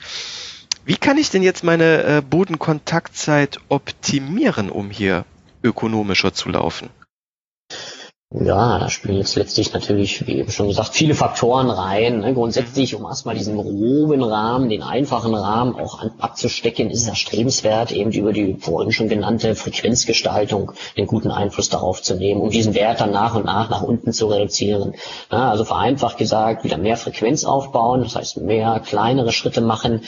[0.86, 5.26] Wie kann ich denn jetzt meine äh, Bodenkontaktzeit optimieren, um hier
[5.64, 6.90] ökonomischer zu laufen?
[8.30, 12.20] Ja, da spielen jetzt letztlich natürlich, wie eben schon gesagt, viele Faktoren rein.
[12.20, 12.34] Ne?
[12.34, 17.94] Grundsätzlich, um erstmal diesen groben Rahmen, den einfachen Rahmen auch an, abzustecken, ist es erstrebenswert,
[17.94, 22.74] eben über die vorhin schon genannte Frequenzgestaltung den guten Einfluss darauf zu nehmen, um diesen
[22.76, 24.96] Wert dann nach und nach nach unten zu reduzieren.
[25.32, 30.02] Ja, also vereinfacht gesagt, wieder mehr Frequenz aufbauen, das heißt mehr kleinere Schritte machen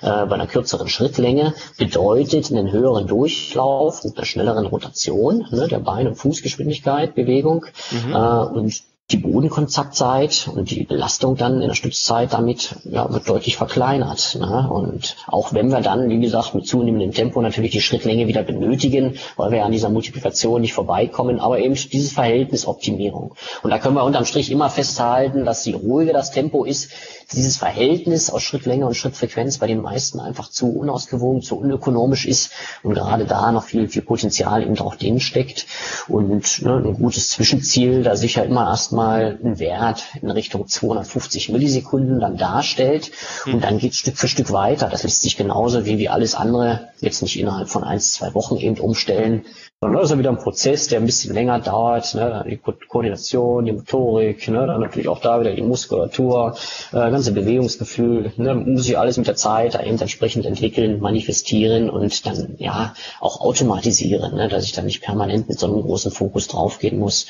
[0.00, 5.80] äh, bei einer kürzeren Schrittlänge, bedeutet einen höheren Durchlauf mit einer schnelleren Rotation ne, der
[5.80, 8.12] Beine- und Fußgeschwindigkeit, Bewegung Mhm.
[8.12, 13.56] Äh, und die Bodenkontaktzeit und die Belastung dann in der Stützzeit damit ja, wird deutlich
[13.56, 14.36] verkleinert.
[14.40, 14.68] Ne?
[14.68, 19.16] Und auch wenn wir dann, wie gesagt, mit zunehmendem Tempo natürlich die Schrittlänge wieder benötigen,
[19.36, 23.36] weil wir an dieser Multiplikation nicht vorbeikommen, aber eben dieses Verhältnis Optimierung.
[23.62, 26.90] Und da können wir unterm Strich immer festhalten, dass je ruhiger das Tempo ist,
[27.32, 32.50] dieses Verhältnis aus Schrittlänge und Schrittfrequenz bei den meisten einfach zu unausgewogen, zu unökonomisch ist
[32.82, 35.66] und gerade da noch viel, viel Potenzial eben auch drin steckt
[36.06, 42.20] und ne, ein gutes Zwischenziel da sicher immer erstmal ein Wert in Richtung 250 Millisekunden
[42.20, 43.10] dann darstellt
[43.46, 43.60] und hm.
[43.60, 44.88] dann geht Stück für Stück weiter.
[44.88, 48.56] Das lässt sich genauso wie, wie alles andere jetzt nicht innerhalb von ein, zwei Wochen
[48.56, 49.44] eben umstellen,
[49.78, 52.44] sondern das ist ja wieder ein Prozess, der ein bisschen länger dauert, ne?
[52.48, 54.66] die Ko Koordination, die Motorik, ne?
[54.66, 56.56] dann natürlich auch da wieder die Muskulatur,
[56.92, 58.54] äh, ganze Bewegungsgefühl, ne?
[58.54, 64.34] muss sich alles mit der Zeit eben entsprechend entwickeln, manifestieren und dann ja auch automatisieren,
[64.34, 64.48] ne?
[64.48, 67.26] dass ich dann nicht permanent mit so einem großen Fokus draufgehen muss.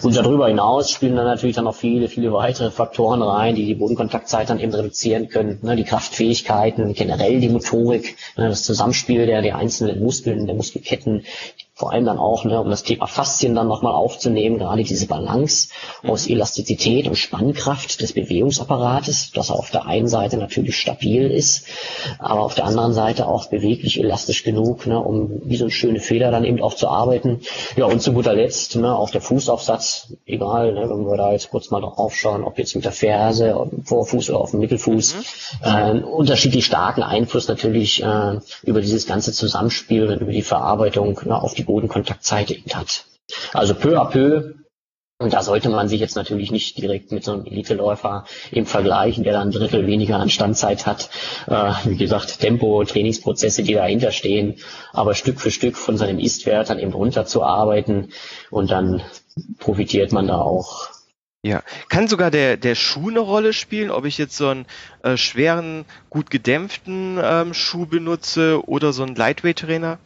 [0.00, 3.74] Und darüber hinaus spielen dann natürlich dann noch viele, viele weitere Faktoren rein, die die
[3.74, 5.74] Bodenkontaktzeit dann eben reduzieren können, ne?
[5.74, 8.50] die Kraftfähigkeiten, generell die Motorik, ne?
[8.50, 11.24] das Zusammenspiel der, der einzelnen Muskeln, der Muskelketten,
[11.78, 15.68] vor allem dann auch, ne, um das Thema Faszien dann nochmal aufzunehmen, gerade diese Balance
[16.02, 16.10] mhm.
[16.10, 21.66] aus Elastizität und Spannkraft des Bewegungsapparates, dass er auf der einen Seite natürlich stabil ist,
[22.18, 26.00] aber auf der anderen Seite auch beweglich elastisch genug, ne, um wie so eine schöne
[26.00, 27.42] Feder dann eben auch zu arbeiten.
[27.76, 31.52] Ja, und zu guter Letzt ne, auch der Fußaufsatz, egal, ne, wenn wir da jetzt
[31.52, 35.20] kurz mal drauf schauen, ob jetzt mit der Ferse, Vorfuß oder auf dem Mittelfuß, mhm.
[35.62, 41.40] äh, unterschiedlich starken Einfluss natürlich äh, über dieses ganze Zusammenspiel und über die Verarbeitung ne,
[41.40, 43.04] auf die Bodenkontaktzeit eben hat.
[43.52, 44.54] Also peu à peu
[45.20, 49.24] und da sollte man sich jetzt natürlich nicht direkt mit so einem Eliteläufer eben vergleichen,
[49.24, 51.10] der dann ein Drittel weniger an Standzeit hat.
[51.48, 54.60] Äh, wie gesagt, Tempo, Trainingsprozesse, die dahinter stehen,
[54.92, 58.12] aber Stück für Stück von seinem Ist-Wert dann eben runterzuarbeiten
[58.50, 59.02] und dann
[59.58, 60.88] profitiert man da auch.
[61.42, 64.66] Ja, kann sogar der, der Schuh eine Rolle spielen, ob ich jetzt so einen
[65.02, 69.98] äh, schweren, gut gedämpften ähm, Schuh benutze oder so einen Lightweight-Trainer?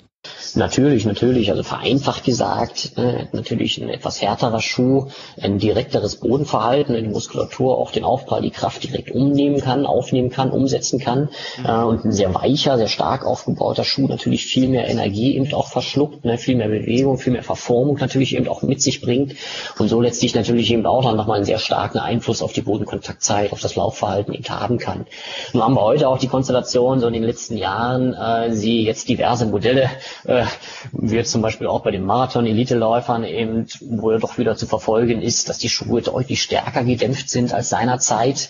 [0.55, 1.51] Natürlich, natürlich.
[1.51, 5.07] Also vereinfacht gesagt, äh, natürlich ein etwas härterer Schuh,
[5.41, 10.51] ein direkteres Bodenverhalten, die Muskulatur auch den Aufprall, die Kraft direkt umnehmen kann, aufnehmen kann,
[10.51, 11.31] umsetzen kann.
[11.59, 11.67] Mhm.
[11.67, 15.69] Äh, und ein sehr weicher, sehr stark aufgebauter Schuh natürlich viel mehr Energie eben auch
[15.69, 19.35] verschluckt, ne, viel mehr Bewegung, viel mehr Verformung natürlich eben auch mit sich bringt
[19.79, 23.53] und so letztlich natürlich eben auch dann nochmal einen sehr starken Einfluss auf die Bodenkontaktzeit,
[23.53, 25.07] auf das Laufverhalten eben haben kann.
[25.53, 29.09] Nun haben wir heute auch die Konstellation, so in den letzten Jahren, äh, sie jetzt
[29.09, 29.91] diverse Modelle
[30.25, 30.45] äh,
[30.93, 35.23] wie jetzt zum Beispiel auch bei den Marathon-Elite-Läufern eben, wo ja doch wieder zu verfolgen
[35.23, 38.49] ist, dass die Schuhe deutlich stärker gedämpft sind als seinerzeit.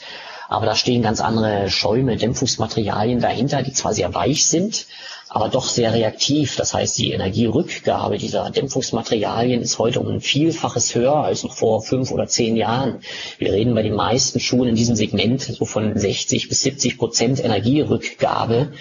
[0.49, 4.87] Aber da stehen ganz andere Schäume, Dämpfungsmaterialien dahinter, die zwar sehr weich sind,
[5.35, 6.57] aber doch sehr reaktiv.
[6.57, 11.81] Das heißt, die Energierückgabe dieser Dämpfungsmaterialien ist heute um ein Vielfaches höher als noch vor
[11.81, 12.99] fünf oder zehn Jahren.
[13.39, 17.43] Wir reden bei den meisten Schuhen in diesem Segment so von 60 bis 70 Prozent
[17.43, 18.73] Energierückgabe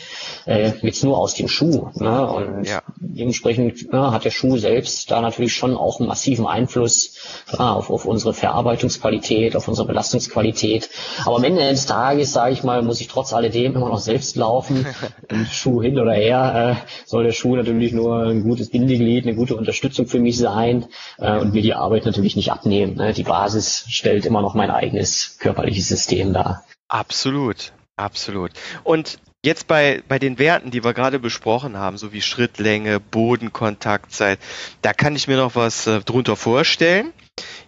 [0.45, 1.87] äh, jetzt nur aus dem Schuh.
[1.95, 2.27] Ne?
[2.29, 2.81] Und ja.
[2.99, 7.13] dementsprechend ne, hat der Schuh selbst da natürlich schon auch einen massiven Einfluss
[7.57, 10.89] ja, auf, auf unsere Verarbeitungsqualität, auf unsere Belastungsqualität.
[11.25, 14.35] Aber am Ende des Tages, sage ich mal, muss ich trotz alledem immer noch selbst
[14.35, 14.85] laufen.
[15.49, 16.75] Schuh hin oder her äh,
[17.05, 20.85] soll der Schuh natürlich nur ein gutes Bindeglied, eine gute Unterstützung für mich sein
[21.17, 22.95] äh, und mir die Arbeit natürlich nicht abnehmen.
[22.95, 23.13] Ne?
[23.13, 26.63] Die Basis stellt immer noch mein eigenes körperliches System dar.
[26.87, 28.51] Absolut, absolut.
[28.83, 34.37] Und Jetzt bei, bei den Werten, die wir gerade besprochen haben, so wie Schrittlänge, Bodenkontaktzeit,
[34.83, 37.11] da kann ich mir noch was äh, drunter vorstellen.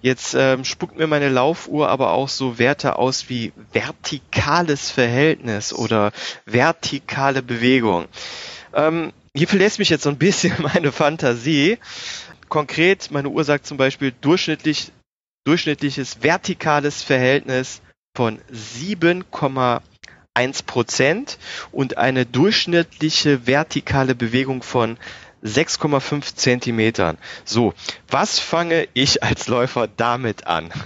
[0.02, 6.12] Jetzt ähm, spuckt mir meine Laufuhr aber auch so Werte aus wie vertikales Verhältnis oder
[6.46, 8.06] vertikale Bewegung.
[8.74, 11.78] Ähm, hier verlässt mich jetzt so ein bisschen meine Fantasie.
[12.50, 14.92] Konkret, meine Uhr sagt zum Beispiel durchschnittlich,
[15.46, 17.82] durchschnittliches vertikales Verhältnis
[18.16, 19.82] von 7,1
[20.66, 21.40] Prozent
[21.72, 24.98] und eine durchschnittliche vertikale Bewegung von
[25.44, 27.18] 6,5 Zentimetern.
[27.44, 27.74] So,
[28.10, 30.72] was fange ich als Läufer damit an?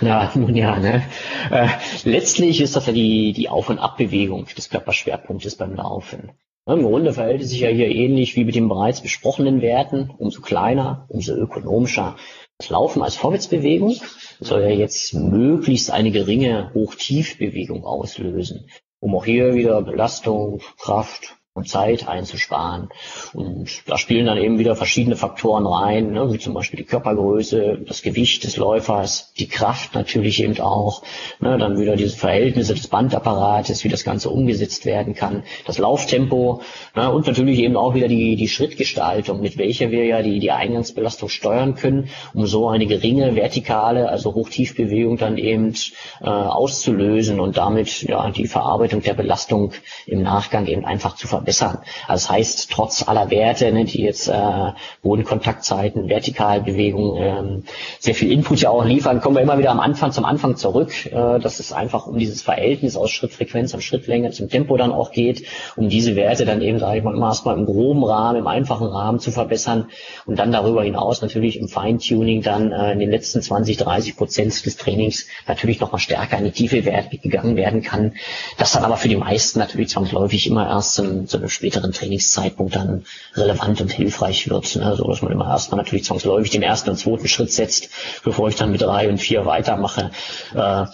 [0.00, 1.06] Ja, nun ja, ne?
[1.50, 1.68] Äh,
[2.04, 6.32] letztlich ist das ja die, die Auf- und Abbewegung des Körperschwerpunktes beim Laufen.
[6.64, 10.10] Im Grunde verhält es sich ja hier ähnlich wie mit den bereits besprochenen Werten.
[10.16, 12.16] Umso kleiner, umso ökonomischer.
[12.58, 13.96] Das Laufen als Vorwärtsbewegung
[14.38, 18.68] soll ja jetzt möglichst eine geringe Hoch-Tief-Bewegung auslösen,
[19.00, 22.88] um auch hier wieder Belastung, Kraft Zeit einzusparen.
[23.34, 27.82] Und da spielen dann eben wieder verschiedene Faktoren rein, ne, wie zum Beispiel die Körpergröße,
[27.86, 31.02] das Gewicht des Läufers, die Kraft natürlich eben auch,
[31.40, 36.62] ne, dann wieder diese Verhältnisse des Bandapparates, wie das Ganze umgesetzt werden kann, das Lauftempo
[36.96, 40.52] ne, und natürlich eben auch wieder die, die Schrittgestaltung, mit welcher wir ja die, die
[40.52, 45.74] Eingangsbelastung steuern können, um so eine geringe vertikale, also Hoch-Tief-Bewegung dann eben
[46.22, 49.72] äh, auszulösen und damit ja die Verarbeitung der Belastung
[50.06, 51.78] im Nachgang eben einfach zu verbessern verbessern.
[52.06, 54.72] Also das heißt, trotz aller Werte, ne, die jetzt äh,
[55.02, 57.64] Bodenkontaktzeiten, Vertikalbewegung, ähm,
[57.98, 61.06] sehr viel Input ja auch liefern, kommen wir immer wieder am Anfang zum Anfang zurück,
[61.06, 65.10] äh, dass es einfach um dieses Verhältnis aus Schrittfrequenz und Schrittlänge zum Tempo dann auch
[65.10, 65.44] geht,
[65.76, 69.18] um diese Werte dann eben, sage ich mal, erstmal im groben Rahmen, im einfachen Rahmen
[69.18, 69.86] zu verbessern
[70.26, 74.64] und dann darüber hinaus natürlich im Feintuning dann äh, in den letzten 20, 30 Prozent
[74.64, 78.14] des Trainings natürlich nochmal stärker in die tiefe gegangen werden kann.
[78.58, 82.76] Das dann aber für die meisten natürlich zwangsläufig immer erst zum, zu einem späteren Trainingszeitpunkt
[82.76, 83.04] dann
[83.34, 84.94] relevant und hilfreich wird, ne?
[84.96, 87.90] so dass man immer erstmal natürlich zwangsläufig den ersten und zweiten Schritt setzt,
[88.24, 90.10] bevor ich dann mit drei und vier weitermache.
[90.54, 90.86] Äh,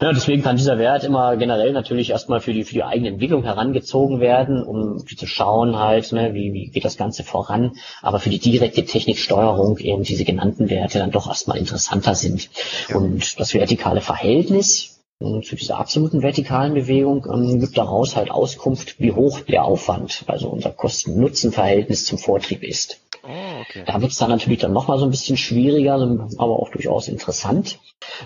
[0.00, 3.44] ja, deswegen kann dieser Wert immer generell natürlich erstmal für die, für die eigene Entwicklung
[3.44, 7.76] herangezogen werden, um zu schauen halt, ne, wie, wie geht das Ganze voran.
[8.02, 12.50] Aber für die direkte Techniksteuerung eben diese genannten Werte dann doch erstmal interessanter sind.
[12.92, 14.93] Und das vertikale Verhältnis,
[15.42, 20.48] zu dieser absoluten vertikalen Bewegung ähm, gibt daraus halt Auskunft, wie hoch der Aufwand, also
[20.48, 23.00] unser Kosten-Nutzen-Verhältnis zum Vortrieb ist.
[23.68, 23.84] Okay.
[23.86, 27.78] Da wird es dann natürlich dann nochmal so ein bisschen schwieriger, aber auch durchaus interessant.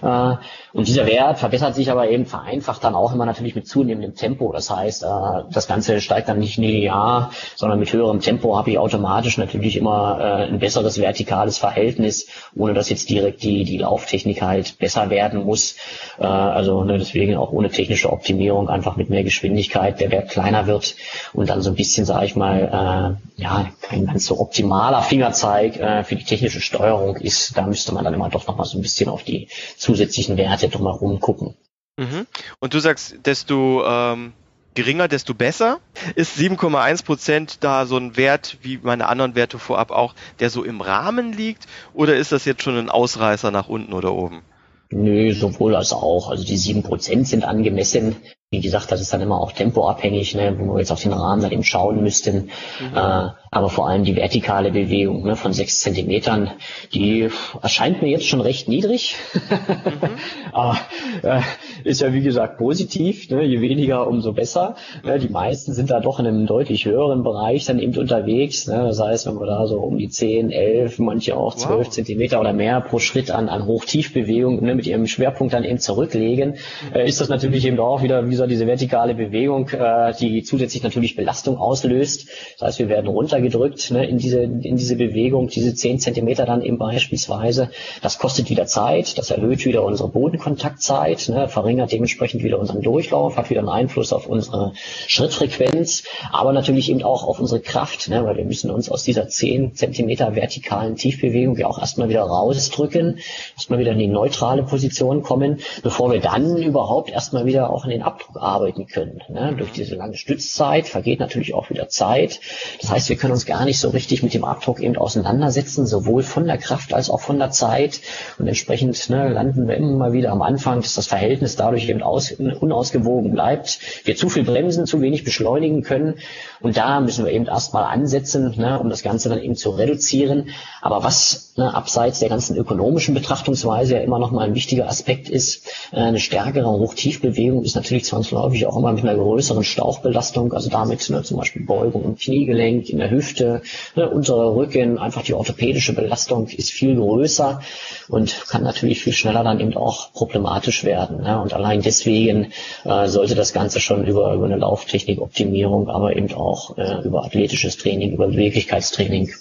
[0.02, 0.34] Äh,
[0.72, 4.52] und dieser Wert verbessert sich aber eben vereinfacht dann auch immer natürlich mit zunehmendem Tempo.
[4.52, 5.06] Das heißt, äh,
[5.50, 10.18] das Ganze steigt dann nicht linear, sondern mit höherem Tempo habe ich automatisch natürlich immer
[10.20, 15.44] äh, ein besseres vertikales Verhältnis, ohne dass jetzt direkt die, die Lauftechnik halt besser werden
[15.44, 15.76] muss.
[16.18, 20.96] Also ne, deswegen auch ohne technische Optimierung einfach mit mehr Geschwindigkeit der Wert kleiner wird
[21.32, 26.16] und dann so ein bisschen, sage ich mal, ja, kein ganz so optimaler Fingerzeig für
[26.16, 27.56] die technische Steuerung ist.
[27.56, 31.20] Da müsste man dann immer doch nochmal so ein bisschen auf die zusätzlichen Werte drumherum
[31.20, 31.56] gucken.
[31.98, 32.26] Mhm.
[32.60, 34.32] Und du sagst, desto ähm,
[34.74, 35.80] geringer, desto besser.
[36.14, 40.62] Ist 7,1 Prozent da so ein Wert wie meine anderen Werte vorab auch, der so
[40.62, 41.66] im Rahmen liegt?
[41.94, 44.42] Oder ist das jetzt schon ein Ausreißer nach unten oder oben?
[44.90, 46.30] Nö, sowohl als auch.
[46.30, 48.16] Also die 7 Prozent sind angemessen.
[48.50, 51.42] Wie gesagt, das ist dann immer auch tempoabhängig, ne, wo wir jetzt auf den Rahmen
[51.42, 52.48] dann eben schauen müssten.
[52.80, 52.96] Mhm.
[52.96, 56.52] Äh, aber vor allem die vertikale Bewegung ne, von sechs Zentimetern,
[56.94, 57.28] die
[57.60, 59.16] erscheint mir jetzt schon recht niedrig.
[59.34, 60.08] mhm.
[60.52, 60.78] aber
[61.22, 61.42] äh,
[61.84, 63.28] ist ja wie gesagt positiv.
[63.28, 64.76] Ne, je weniger, umso besser.
[65.04, 68.66] Ne, die meisten sind da doch in einem deutlich höheren Bereich dann eben unterwegs.
[68.66, 71.88] Ne, das heißt, wenn wir da so um die 10, 11, manche auch 12 wow.
[71.90, 76.54] Zentimeter oder mehr pro Schritt an, an Hoch-Tief-Bewegung ne, mit ihrem Schwerpunkt dann eben zurücklegen,
[76.94, 80.82] äh, ist das natürlich eben auch wieder wie dieser, diese vertikale Bewegung, äh, die zusätzlich
[80.82, 82.28] natürlich Belastung auslöst.
[82.58, 86.62] Das heißt, wir werden runtergedrückt ne, in, diese, in diese Bewegung, diese zehn Zentimeter dann
[86.62, 87.70] eben beispielsweise.
[88.00, 93.36] Das kostet wieder Zeit, das erhöht wieder unsere Bodenkontaktzeit, ne, verringert dementsprechend wieder unseren Durchlauf,
[93.36, 94.72] hat wieder einen Einfluss auf unsere
[95.06, 99.28] Schrittfrequenz, aber natürlich eben auch auf unsere Kraft, ne, weil wir müssen uns aus dieser
[99.28, 103.18] zehn Zentimeter vertikalen Tiefbewegung ja auch erstmal wieder rausdrücken,
[103.56, 107.90] erstmal wieder in die neutrale Position kommen, bevor wir dann überhaupt erstmal wieder auch in
[107.90, 108.02] den
[108.34, 109.20] Arbeiten können.
[109.28, 109.54] Ne?
[109.56, 112.40] Durch diese lange Stützzeit vergeht natürlich auch wieder Zeit.
[112.80, 116.22] Das heißt, wir können uns gar nicht so richtig mit dem Abdruck eben auseinandersetzen, sowohl
[116.22, 118.00] von der Kraft als auch von der Zeit.
[118.38, 122.32] Und entsprechend ne, landen wir immer wieder am Anfang, dass das Verhältnis dadurch eben aus,
[122.32, 123.80] unausgewogen bleibt.
[124.04, 126.16] Wir zu viel bremsen, zu wenig beschleunigen können
[126.60, 130.50] Und da müssen wir eben erstmal ansetzen, ne, um das Ganze dann eben zu reduzieren.
[130.82, 135.28] Aber was ne, abseits der ganzen ökonomischen Betrachtungsweise ja immer noch mal ein wichtiger Aspekt
[135.28, 140.70] ist, äh, eine stärkere Hochtiefbewegung ist natürlich zwangsläufig auch immer mit einer größeren Stauchbelastung, also
[140.70, 143.62] damit ne, zum Beispiel Beugung im Kniegelenk, in der Hüfte,
[143.94, 147.60] ne, unterer Rücken, einfach die orthopädische Belastung ist viel größer
[148.08, 151.22] und kann natürlich viel schneller dann eben auch problematisch werden.
[151.22, 151.40] Ne?
[151.40, 152.52] Und allein deswegen
[152.84, 157.76] äh, sollte das Ganze schon über, über eine Lauftechnikoptimierung, aber eben auch äh, über athletisches
[157.76, 159.34] Training, über Beweglichkeitstraining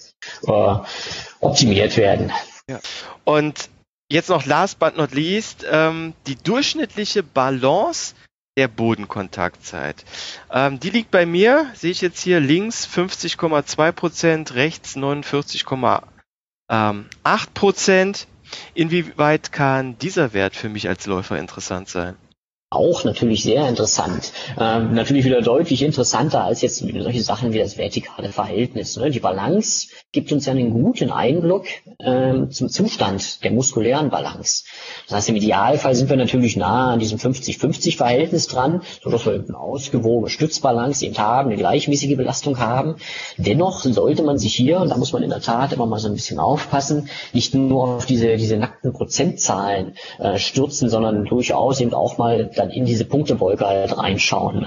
[0.47, 0.75] äh,
[1.39, 2.31] optimiert werden.
[2.69, 2.79] Ja.
[3.23, 3.69] Und
[4.09, 8.15] jetzt noch last but not least, ähm, die durchschnittliche Balance
[8.57, 10.03] der Bodenkontaktzeit.
[10.51, 16.01] Ähm, die liegt bei mir, sehe ich jetzt hier links 50,2 Prozent, rechts 49,8
[17.53, 18.27] Prozent.
[18.73, 22.15] Inwieweit kann dieser Wert für mich als Läufer interessant sein?
[22.69, 24.33] Auch natürlich sehr interessant.
[24.59, 28.97] Ähm, natürlich wieder deutlich interessanter als jetzt solche Sachen wie das vertikale Verhältnis.
[28.97, 29.09] Ne?
[29.09, 34.65] Die Balance gibt uns ja einen guten Einblick ähm, zum Zustand der muskulären Balance.
[35.05, 39.57] Das heißt, im Idealfall sind wir natürlich nah an diesem 50-50-Verhältnis dran, sodass wir eine
[39.57, 42.97] ausgewogene Stützbalance eben haben, eine gleichmäßige Belastung haben.
[43.37, 46.09] Dennoch sollte man sich hier, und da muss man in der Tat immer mal so
[46.09, 51.93] ein bisschen aufpassen, nicht nur auf diese, diese nackten Prozentzahlen äh, stürzen, sondern durchaus eben
[51.93, 54.65] auch mal dann in diese Punktewolke halt reinschauen,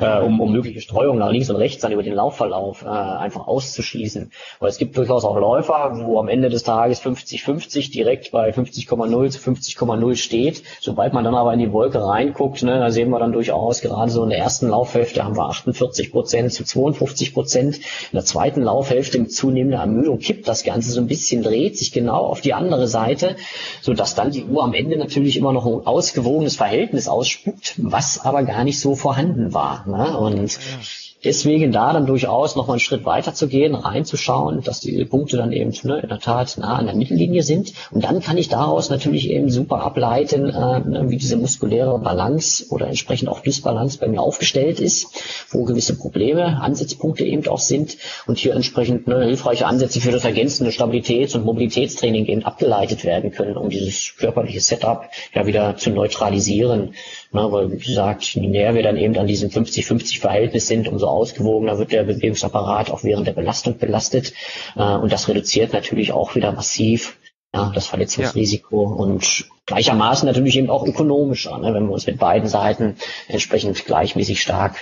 [0.00, 3.46] äh, um, um mögliche Streuungen nach links und rechts dann über den Laufverlauf äh, einfach
[3.46, 4.30] auszuschließen.
[4.60, 9.30] Weil es gibt durchaus auch Läufer, wo am Ende des Tages 50-50 direkt bei 50,0
[9.30, 10.62] zu 50,0 steht.
[10.80, 14.10] Sobald man dann aber in die Wolke reinguckt, ne, da sehen wir dann durchaus gerade
[14.10, 17.76] so in der ersten Laufhälfte haben wir 48 Prozent zu 52 Prozent.
[17.76, 17.82] In
[18.14, 22.24] der zweiten Laufhälfte mit zunehmender Ermüdung kippt das Ganze so ein bisschen, dreht sich genau
[22.26, 23.36] auf die andere Seite,
[23.80, 27.74] so dass dann die Uhr am Ende natürlich immer noch ein ausgewogenes Verhältnis aus ausspuckt,
[27.78, 29.86] was aber gar nicht so vorhanden war.
[29.86, 30.18] Ne?
[30.18, 30.58] Und
[31.24, 35.36] deswegen da dann durchaus noch mal einen Schritt weiter zu gehen, reinzuschauen, dass die Punkte
[35.36, 37.72] dann eben ne, in der Tat nah an der Mittellinie sind.
[37.90, 42.66] Und dann kann ich daraus natürlich eben super ableiten, äh, ne, wie diese muskuläre Balance
[42.70, 45.08] oder entsprechend auch Dysbalance bei mir aufgestellt ist,
[45.50, 47.96] wo gewisse Probleme, Ansatzpunkte eben auch sind
[48.26, 53.30] und hier entsprechend ne, hilfreiche Ansätze für das ergänzende Stabilitäts- und Mobilitätstraining eben abgeleitet werden
[53.30, 56.94] können, um dieses körperliche Setup ja wieder zu neutralisieren.
[57.32, 61.78] Na, weil, wie gesagt, je näher wir dann eben an diesem 50-50-Verhältnis sind, umso ausgewogener
[61.78, 64.32] wird der Bewegungsapparat auch während der Belastung belastet.
[64.76, 67.16] Äh, und das reduziert natürlich auch wieder massiv
[67.54, 68.96] ja, das Verletzungsrisiko ja.
[68.96, 72.96] und gleichermaßen natürlich eben auch ökonomischer, ne, wenn wir uns mit beiden Seiten
[73.28, 74.76] entsprechend gleichmäßig stark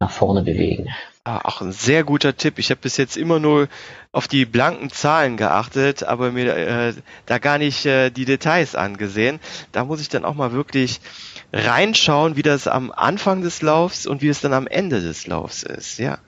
[0.00, 0.88] nach vorne bewegen.
[1.24, 2.58] Ah, auch ein sehr guter Tipp.
[2.58, 3.68] Ich habe bis jetzt immer nur
[4.10, 6.94] auf die blanken Zahlen geachtet, aber mir äh,
[7.26, 9.38] da gar nicht äh, die Details angesehen.
[9.72, 11.00] Da muss ich dann auch mal wirklich
[11.52, 15.62] reinschauen, wie das am Anfang des Laufs und wie es dann am Ende des Laufs
[15.62, 15.98] ist.
[15.98, 16.18] Ja.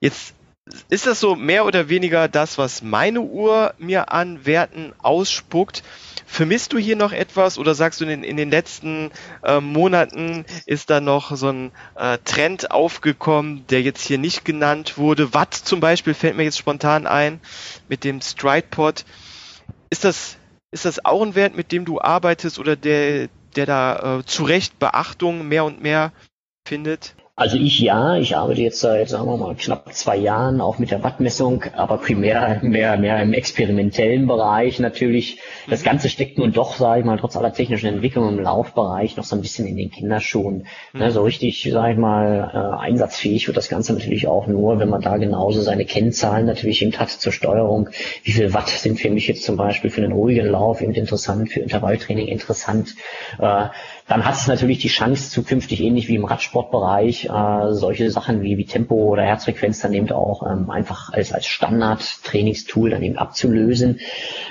[0.00, 0.34] Jetzt
[0.90, 5.82] ist das so mehr oder weniger das, was meine Uhr mir an Werten ausspuckt.
[6.24, 9.10] Vermisst du hier noch etwas oder sagst du, in, in den letzten
[9.42, 14.96] äh, Monaten ist da noch so ein äh, Trend aufgekommen, der jetzt hier nicht genannt
[14.98, 15.34] wurde?
[15.34, 17.40] Watt zum Beispiel fällt mir jetzt spontan ein
[17.88, 19.04] mit dem StridePod.
[19.90, 20.36] Ist das,
[20.70, 24.44] ist das auch ein Wert, mit dem du arbeitest oder der, der da äh, zu
[24.44, 26.12] Recht Beachtung mehr und mehr
[26.66, 27.14] findet?
[27.34, 30.90] Also ich ja, ich arbeite jetzt seit, sagen wir mal, knapp zwei Jahren auch mit
[30.90, 35.38] der Wattmessung, aber primär mehr, mehr im experimentellen Bereich natürlich.
[35.66, 35.86] Das mhm.
[35.86, 39.34] Ganze steckt nun doch, sage ich mal, trotz aller technischen Entwicklung im Laufbereich noch so
[39.34, 40.66] ein bisschen in den Kinderschuhen.
[40.92, 41.00] Mhm.
[41.00, 44.90] Ne, so richtig, sage ich mal, äh, einsatzfähig wird das Ganze natürlich auch nur, wenn
[44.90, 47.88] man da genauso seine Kennzahlen natürlich eben hat zur Steuerung.
[48.24, 51.50] Wie viel Watt sind für mich jetzt zum Beispiel für einen ruhigen Lauf eben interessant,
[51.50, 52.94] für Intervalltraining interessant.
[53.38, 53.68] Äh,
[54.12, 58.58] dann hat es natürlich die Chance, zukünftig ähnlich wie im Radsportbereich äh, solche Sachen wie,
[58.58, 64.00] wie Tempo oder Herzfrequenz dann eben auch ähm, einfach als, als Standard-Trainingstool dann eben abzulösen.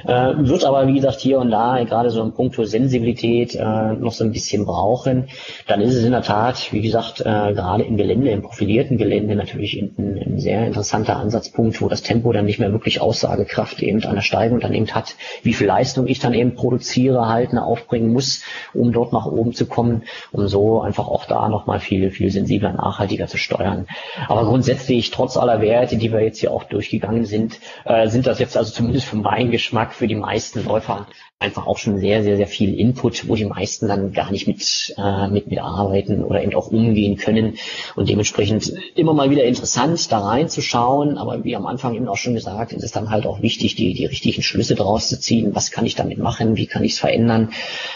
[0.03, 4.13] Äh, wird aber, wie gesagt, hier und da gerade so ein Punkt Sensibilität äh, noch
[4.13, 5.27] so ein bisschen brauchen.
[5.67, 9.35] Dann ist es in der Tat, wie gesagt, äh, gerade im Gelände, im profilierten Gelände
[9.35, 9.93] natürlich ein,
[10.25, 14.23] ein sehr interessanter Ansatzpunkt, wo das Tempo dann nicht mehr wirklich Aussagekraft eben an der
[14.23, 18.41] Steigung dann eben hat, wie viel Leistung ich dann eben produziere, halten, aufbringen muss,
[18.73, 22.73] um dort nach oben zu kommen, um so einfach auch da nochmal viel, viel sensibler,
[22.73, 23.87] nachhaltiger zu steuern.
[24.27, 28.39] Aber grundsätzlich, trotz aller Werte, die wir jetzt hier auch durchgegangen sind, äh, sind das
[28.39, 31.07] jetzt also zumindest für meinen Geschmack für die meisten Läufer
[31.41, 34.93] einfach auch schon sehr, sehr, sehr viel Input, wo die meisten dann gar nicht mit,
[34.97, 37.55] äh, mit, mit arbeiten oder eben auch umgehen können.
[37.95, 41.17] Und dementsprechend immer mal wieder interessant, da reinzuschauen.
[41.17, 43.93] Aber wie am Anfang eben auch schon gesagt, ist es dann halt auch wichtig, die,
[43.93, 45.55] die richtigen Schlüsse daraus zu ziehen.
[45.55, 46.57] Was kann ich damit machen?
[46.57, 47.49] Wie kann ich es verändern?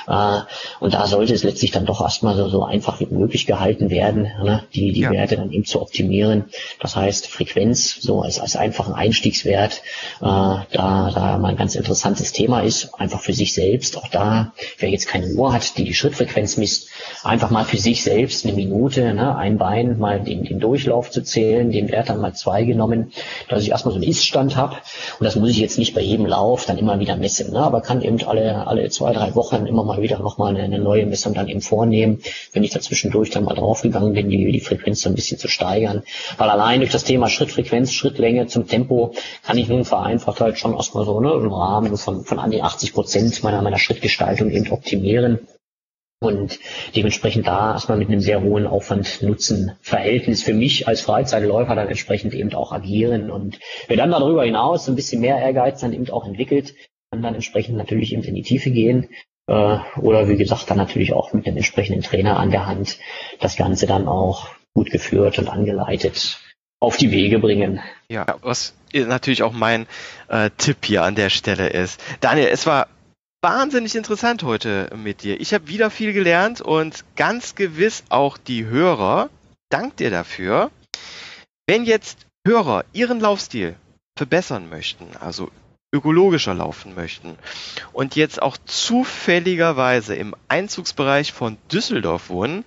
[0.08, 0.40] Äh,
[0.80, 4.24] und da sollte es letztlich dann doch erstmal so, so einfach wie möglich gehalten werden.
[4.44, 5.12] Ne, die, die ja.
[5.12, 6.46] Werte dann eben zu optimieren.
[6.80, 9.84] Das heißt, Frequenz so als, als einfachen Einstiegswert,
[10.22, 13.98] äh, da, da mal ein ganz interessantes Thema ist, einfach für sich selbst.
[13.98, 16.90] Auch da, wer jetzt keine Uhr hat, die die Schrittfrequenz misst,
[17.24, 21.22] einfach mal für sich selbst eine Minute, ne, ein Bein mal den, den Durchlauf zu
[21.22, 23.12] zählen, den Wert dann mal zwei genommen,
[23.50, 24.78] dass ich erstmal so einen Ist-Stand habe.
[25.20, 27.82] Und das muss ich jetzt nicht bei jedem Lauf dann immer wieder messen, ne, aber
[27.82, 31.34] kann eben alle, alle zwei, drei Wochen immer mal wieder nochmal eine, eine neue Messung
[31.34, 32.20] dann eben vornehmen,
[32.54, 36.04] wenn ich dazwischendurch dann mal draufgegangen bin, die, die Frequenz so ein bisschen zu steigern.
[36.38, 39.14] Weil allein durch das Thema Schrittfrequenz, Schrittlänge zum Tempo
[39.44, 42.62] kann ich nun vereinfacht halt schon erstmal so ne, im Rahmen von, von an die
[42.62, 45.40] 80 Prozent meiner, meiner Schrittgestaltung eben optimieren
[46.22, 46.60] und
[46.96, 52.54] dementsprechend da erstmal mit einem sehr hohen Aufwand-Nutzen-Verhältnis für mich als Freizeitläufer dann entsprechend eben
[52.54, 53.30] auch agieren.
[53.30, 56.76] Und wer dann darüber hinaus ein bisschen mehr Ehrgeiz dann eben auch entwickelt,
[57.12, 59.10] kann dann entsprechend natürlich eben in die Tiefe gehen.
[59.48, 62.98] Äh, oder wie gesagt, dann natürlich auch mit einem entsprechenden Trainer an der Hand
[63.40, 66.40] das Ganze dann auch gut geführt und angeleitet
[66.80, 67.82] auf die Wege bringen.
[68.10, 69.88] Ja, was natürlich auch mein
[70.30, 72.02] äh, Tipp hier an der Stelle ist.
[72.22, 72.88] Daniel, es war
[73.46, 75.40] wahnsinnig interessant heute mit dir.
[75.40, 79.30] Ich habe wieder viel gelernt und ganz gewiss auch die Hörer.
[79.70, 80.72] Dank dir dafür.
[81.68, 83.76] Wenn jetzt Hörer ihren Laufstil
[84.18, 85.52] verbessern möchten, also
[85.94, 87.38] ökologischer laufen möchten
[87.94, 92.66] und jetzt auch zufälligerweise im Einzugsbereich von Düsseldorf wohnen,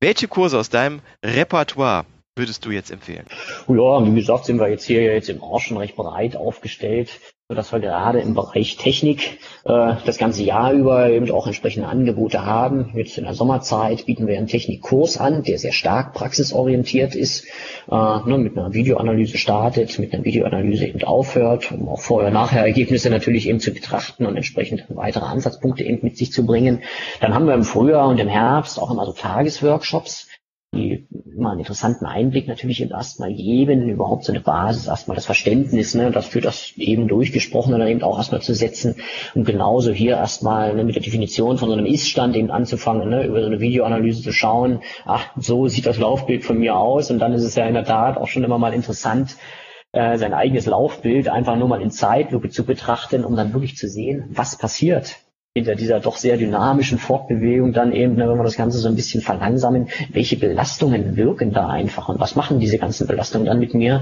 [0.00, 3.26] welche Kurse aus deinem Repertoire würdest du jetzt empfehlen?
[3.68, 7.20] Ja, wie gesagt, sind wir jetzt hier jetzt im Arsch recht breit aufgestellt
[7.54, 12.44] dass wir gerade im Bereich Technik äh, das ganze Jahr über eben auch entsprechende Angebote
[12.44, 12.92] haben.
[12.94, 17.44] Jetzt in der Sommerzeit bieten wir einen Technikkurs an, der sehr stark praxisorientiert ist,
[17.90, 23.48] äh, ne, mit einer Videoanalyse startet, mit einer Videoanalyse eben aufhört, um auch Vorher-Nachher-Ergebnisse natürlich
[23.48, 26.82] eben zu betrachten und entsprechend weitere Ansatzpunkte eben mit sich zu bringen.
[27.20, 30.28] Dann haben wir im Frühjahr und im Herbst auch immer so Tagesworkshops,
[30.74, 31.06] die
[31.36, 36.10] immer einen interessanten Einblick natürlich erstmal geben, überhaupt so eine Basis, erstmal das Verständnis, ne,
[36.10, 38.96] das für das eben durchgesprochene dann eben auch erstmal zu setzen
[39.34, 43.26] und genauso hier erstmal ne, mit der Definition von so einem Ist-Stand eben anzufangen, ne,
[43.26, 47.18] über so eine Videoanalyse zu schauen, ach, so sieht das Laufbild von mir aus und
[47.18, 49.36] dann ist es ja in der Tat auch schon immer mal interessant,
[49.92, 53.88] äh, sein eigenes Laufbild einfach nur mal in Zeitlupe zu betrachten, um dann wirklich zu
[53.88, 55.16] sehen, was passiert
[55.54, 58.96] hinter dieser doch sehr dynamischen Fortbewegung dann eben, ne, wenn wir das Ganze so ein
[58.96, 63.74] bisschen verlangsamen, welche Belastungen wirken da einfach und was machen diese ganzen Belastungen dann mit
[63.74, 64.00] mir?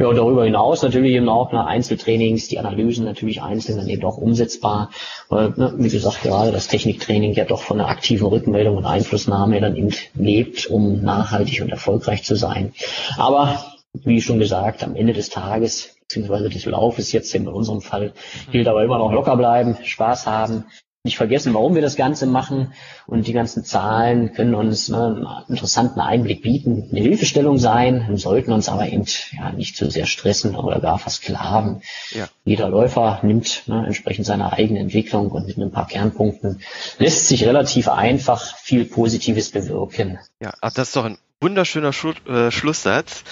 [0.00, 4.16] Ja, darüber hinaus natürlich eben auch ne, Einzeltrainings, die Analysen natürlich einzeln dann eben auch
[4.16, 4.90] umsetzbar,
[5.28, 9.60] weil, ne, wie gesagt, gerade das Techniktraining ja doch von einer aktiven Rückmeldung und Einflussnahme
[9.60, 12.72] dann eben lebt, um nachhaltig und erfolgreich zu sein.
[13.16, 18.12] Aber wie schon gesagt, am Ende des Tages beziehungsweise des Laufes jetzt in unserem Fall
[18.50, 20.64] gilt aber immer noch locker bleiben, Spaß haben,
[21.04, 22.72] nicht vergessen, warum wir das Ganze machen.
[23.06, 28.52] Und die ganzen Zahlen können uns ne, einen interessanten Einblick bieten, eine Hilfestellung sein, sollten
[28.52, 31.82] uns aber eben ja, nicht zu sehr stressen oder gar versklaven.
[32.10, 32.28] Ja.
[32.44, 36.60] Jeder Läufer nimmt ne, entsprechend seine eigene Entwicklung und mit ein paar Kernpunkten
[36.98, 40.18] lässt sich relativ einfach viel Positives bewirken.
[40.40, 43.22] Ja, das ist doch ein wunderschöner Schlu äh, Schlusssatz.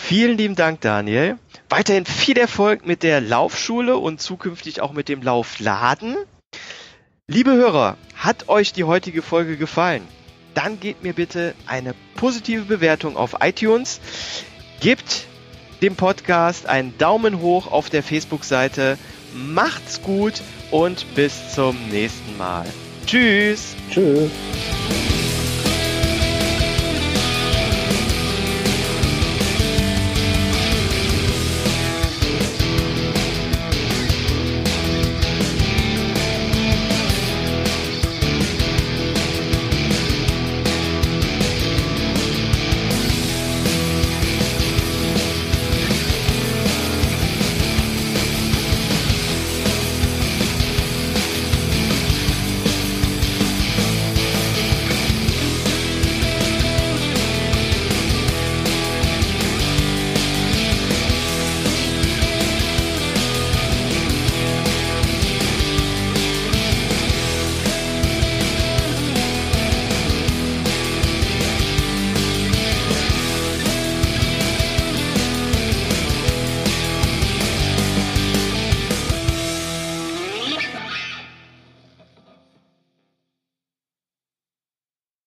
[0.00, 1.38] Vielen lieben Dank, Daniel.
[1.68, 6.16] Weiterhin viel Erfolg mit der Laufschule und zukünftig auch mit dem Laufladen.
[7.32, 10.02] Liebe Hörer, hat euch die heutige Folge gefallen?
[10.54, 14.00] Dann gebt mir bitte eine positive Bewertung auf iTunes.
[14.80, 15.26] Gebt
[15.80, 18.98] dem Podcast einen Daumen hoch auf der Facebook-Seite.
[19.32, 22.66] Macht's gut und bis zum nächsten Mal.
[23.06, 23.76] Tschüss.
[23.92, 24.32] Tschüss.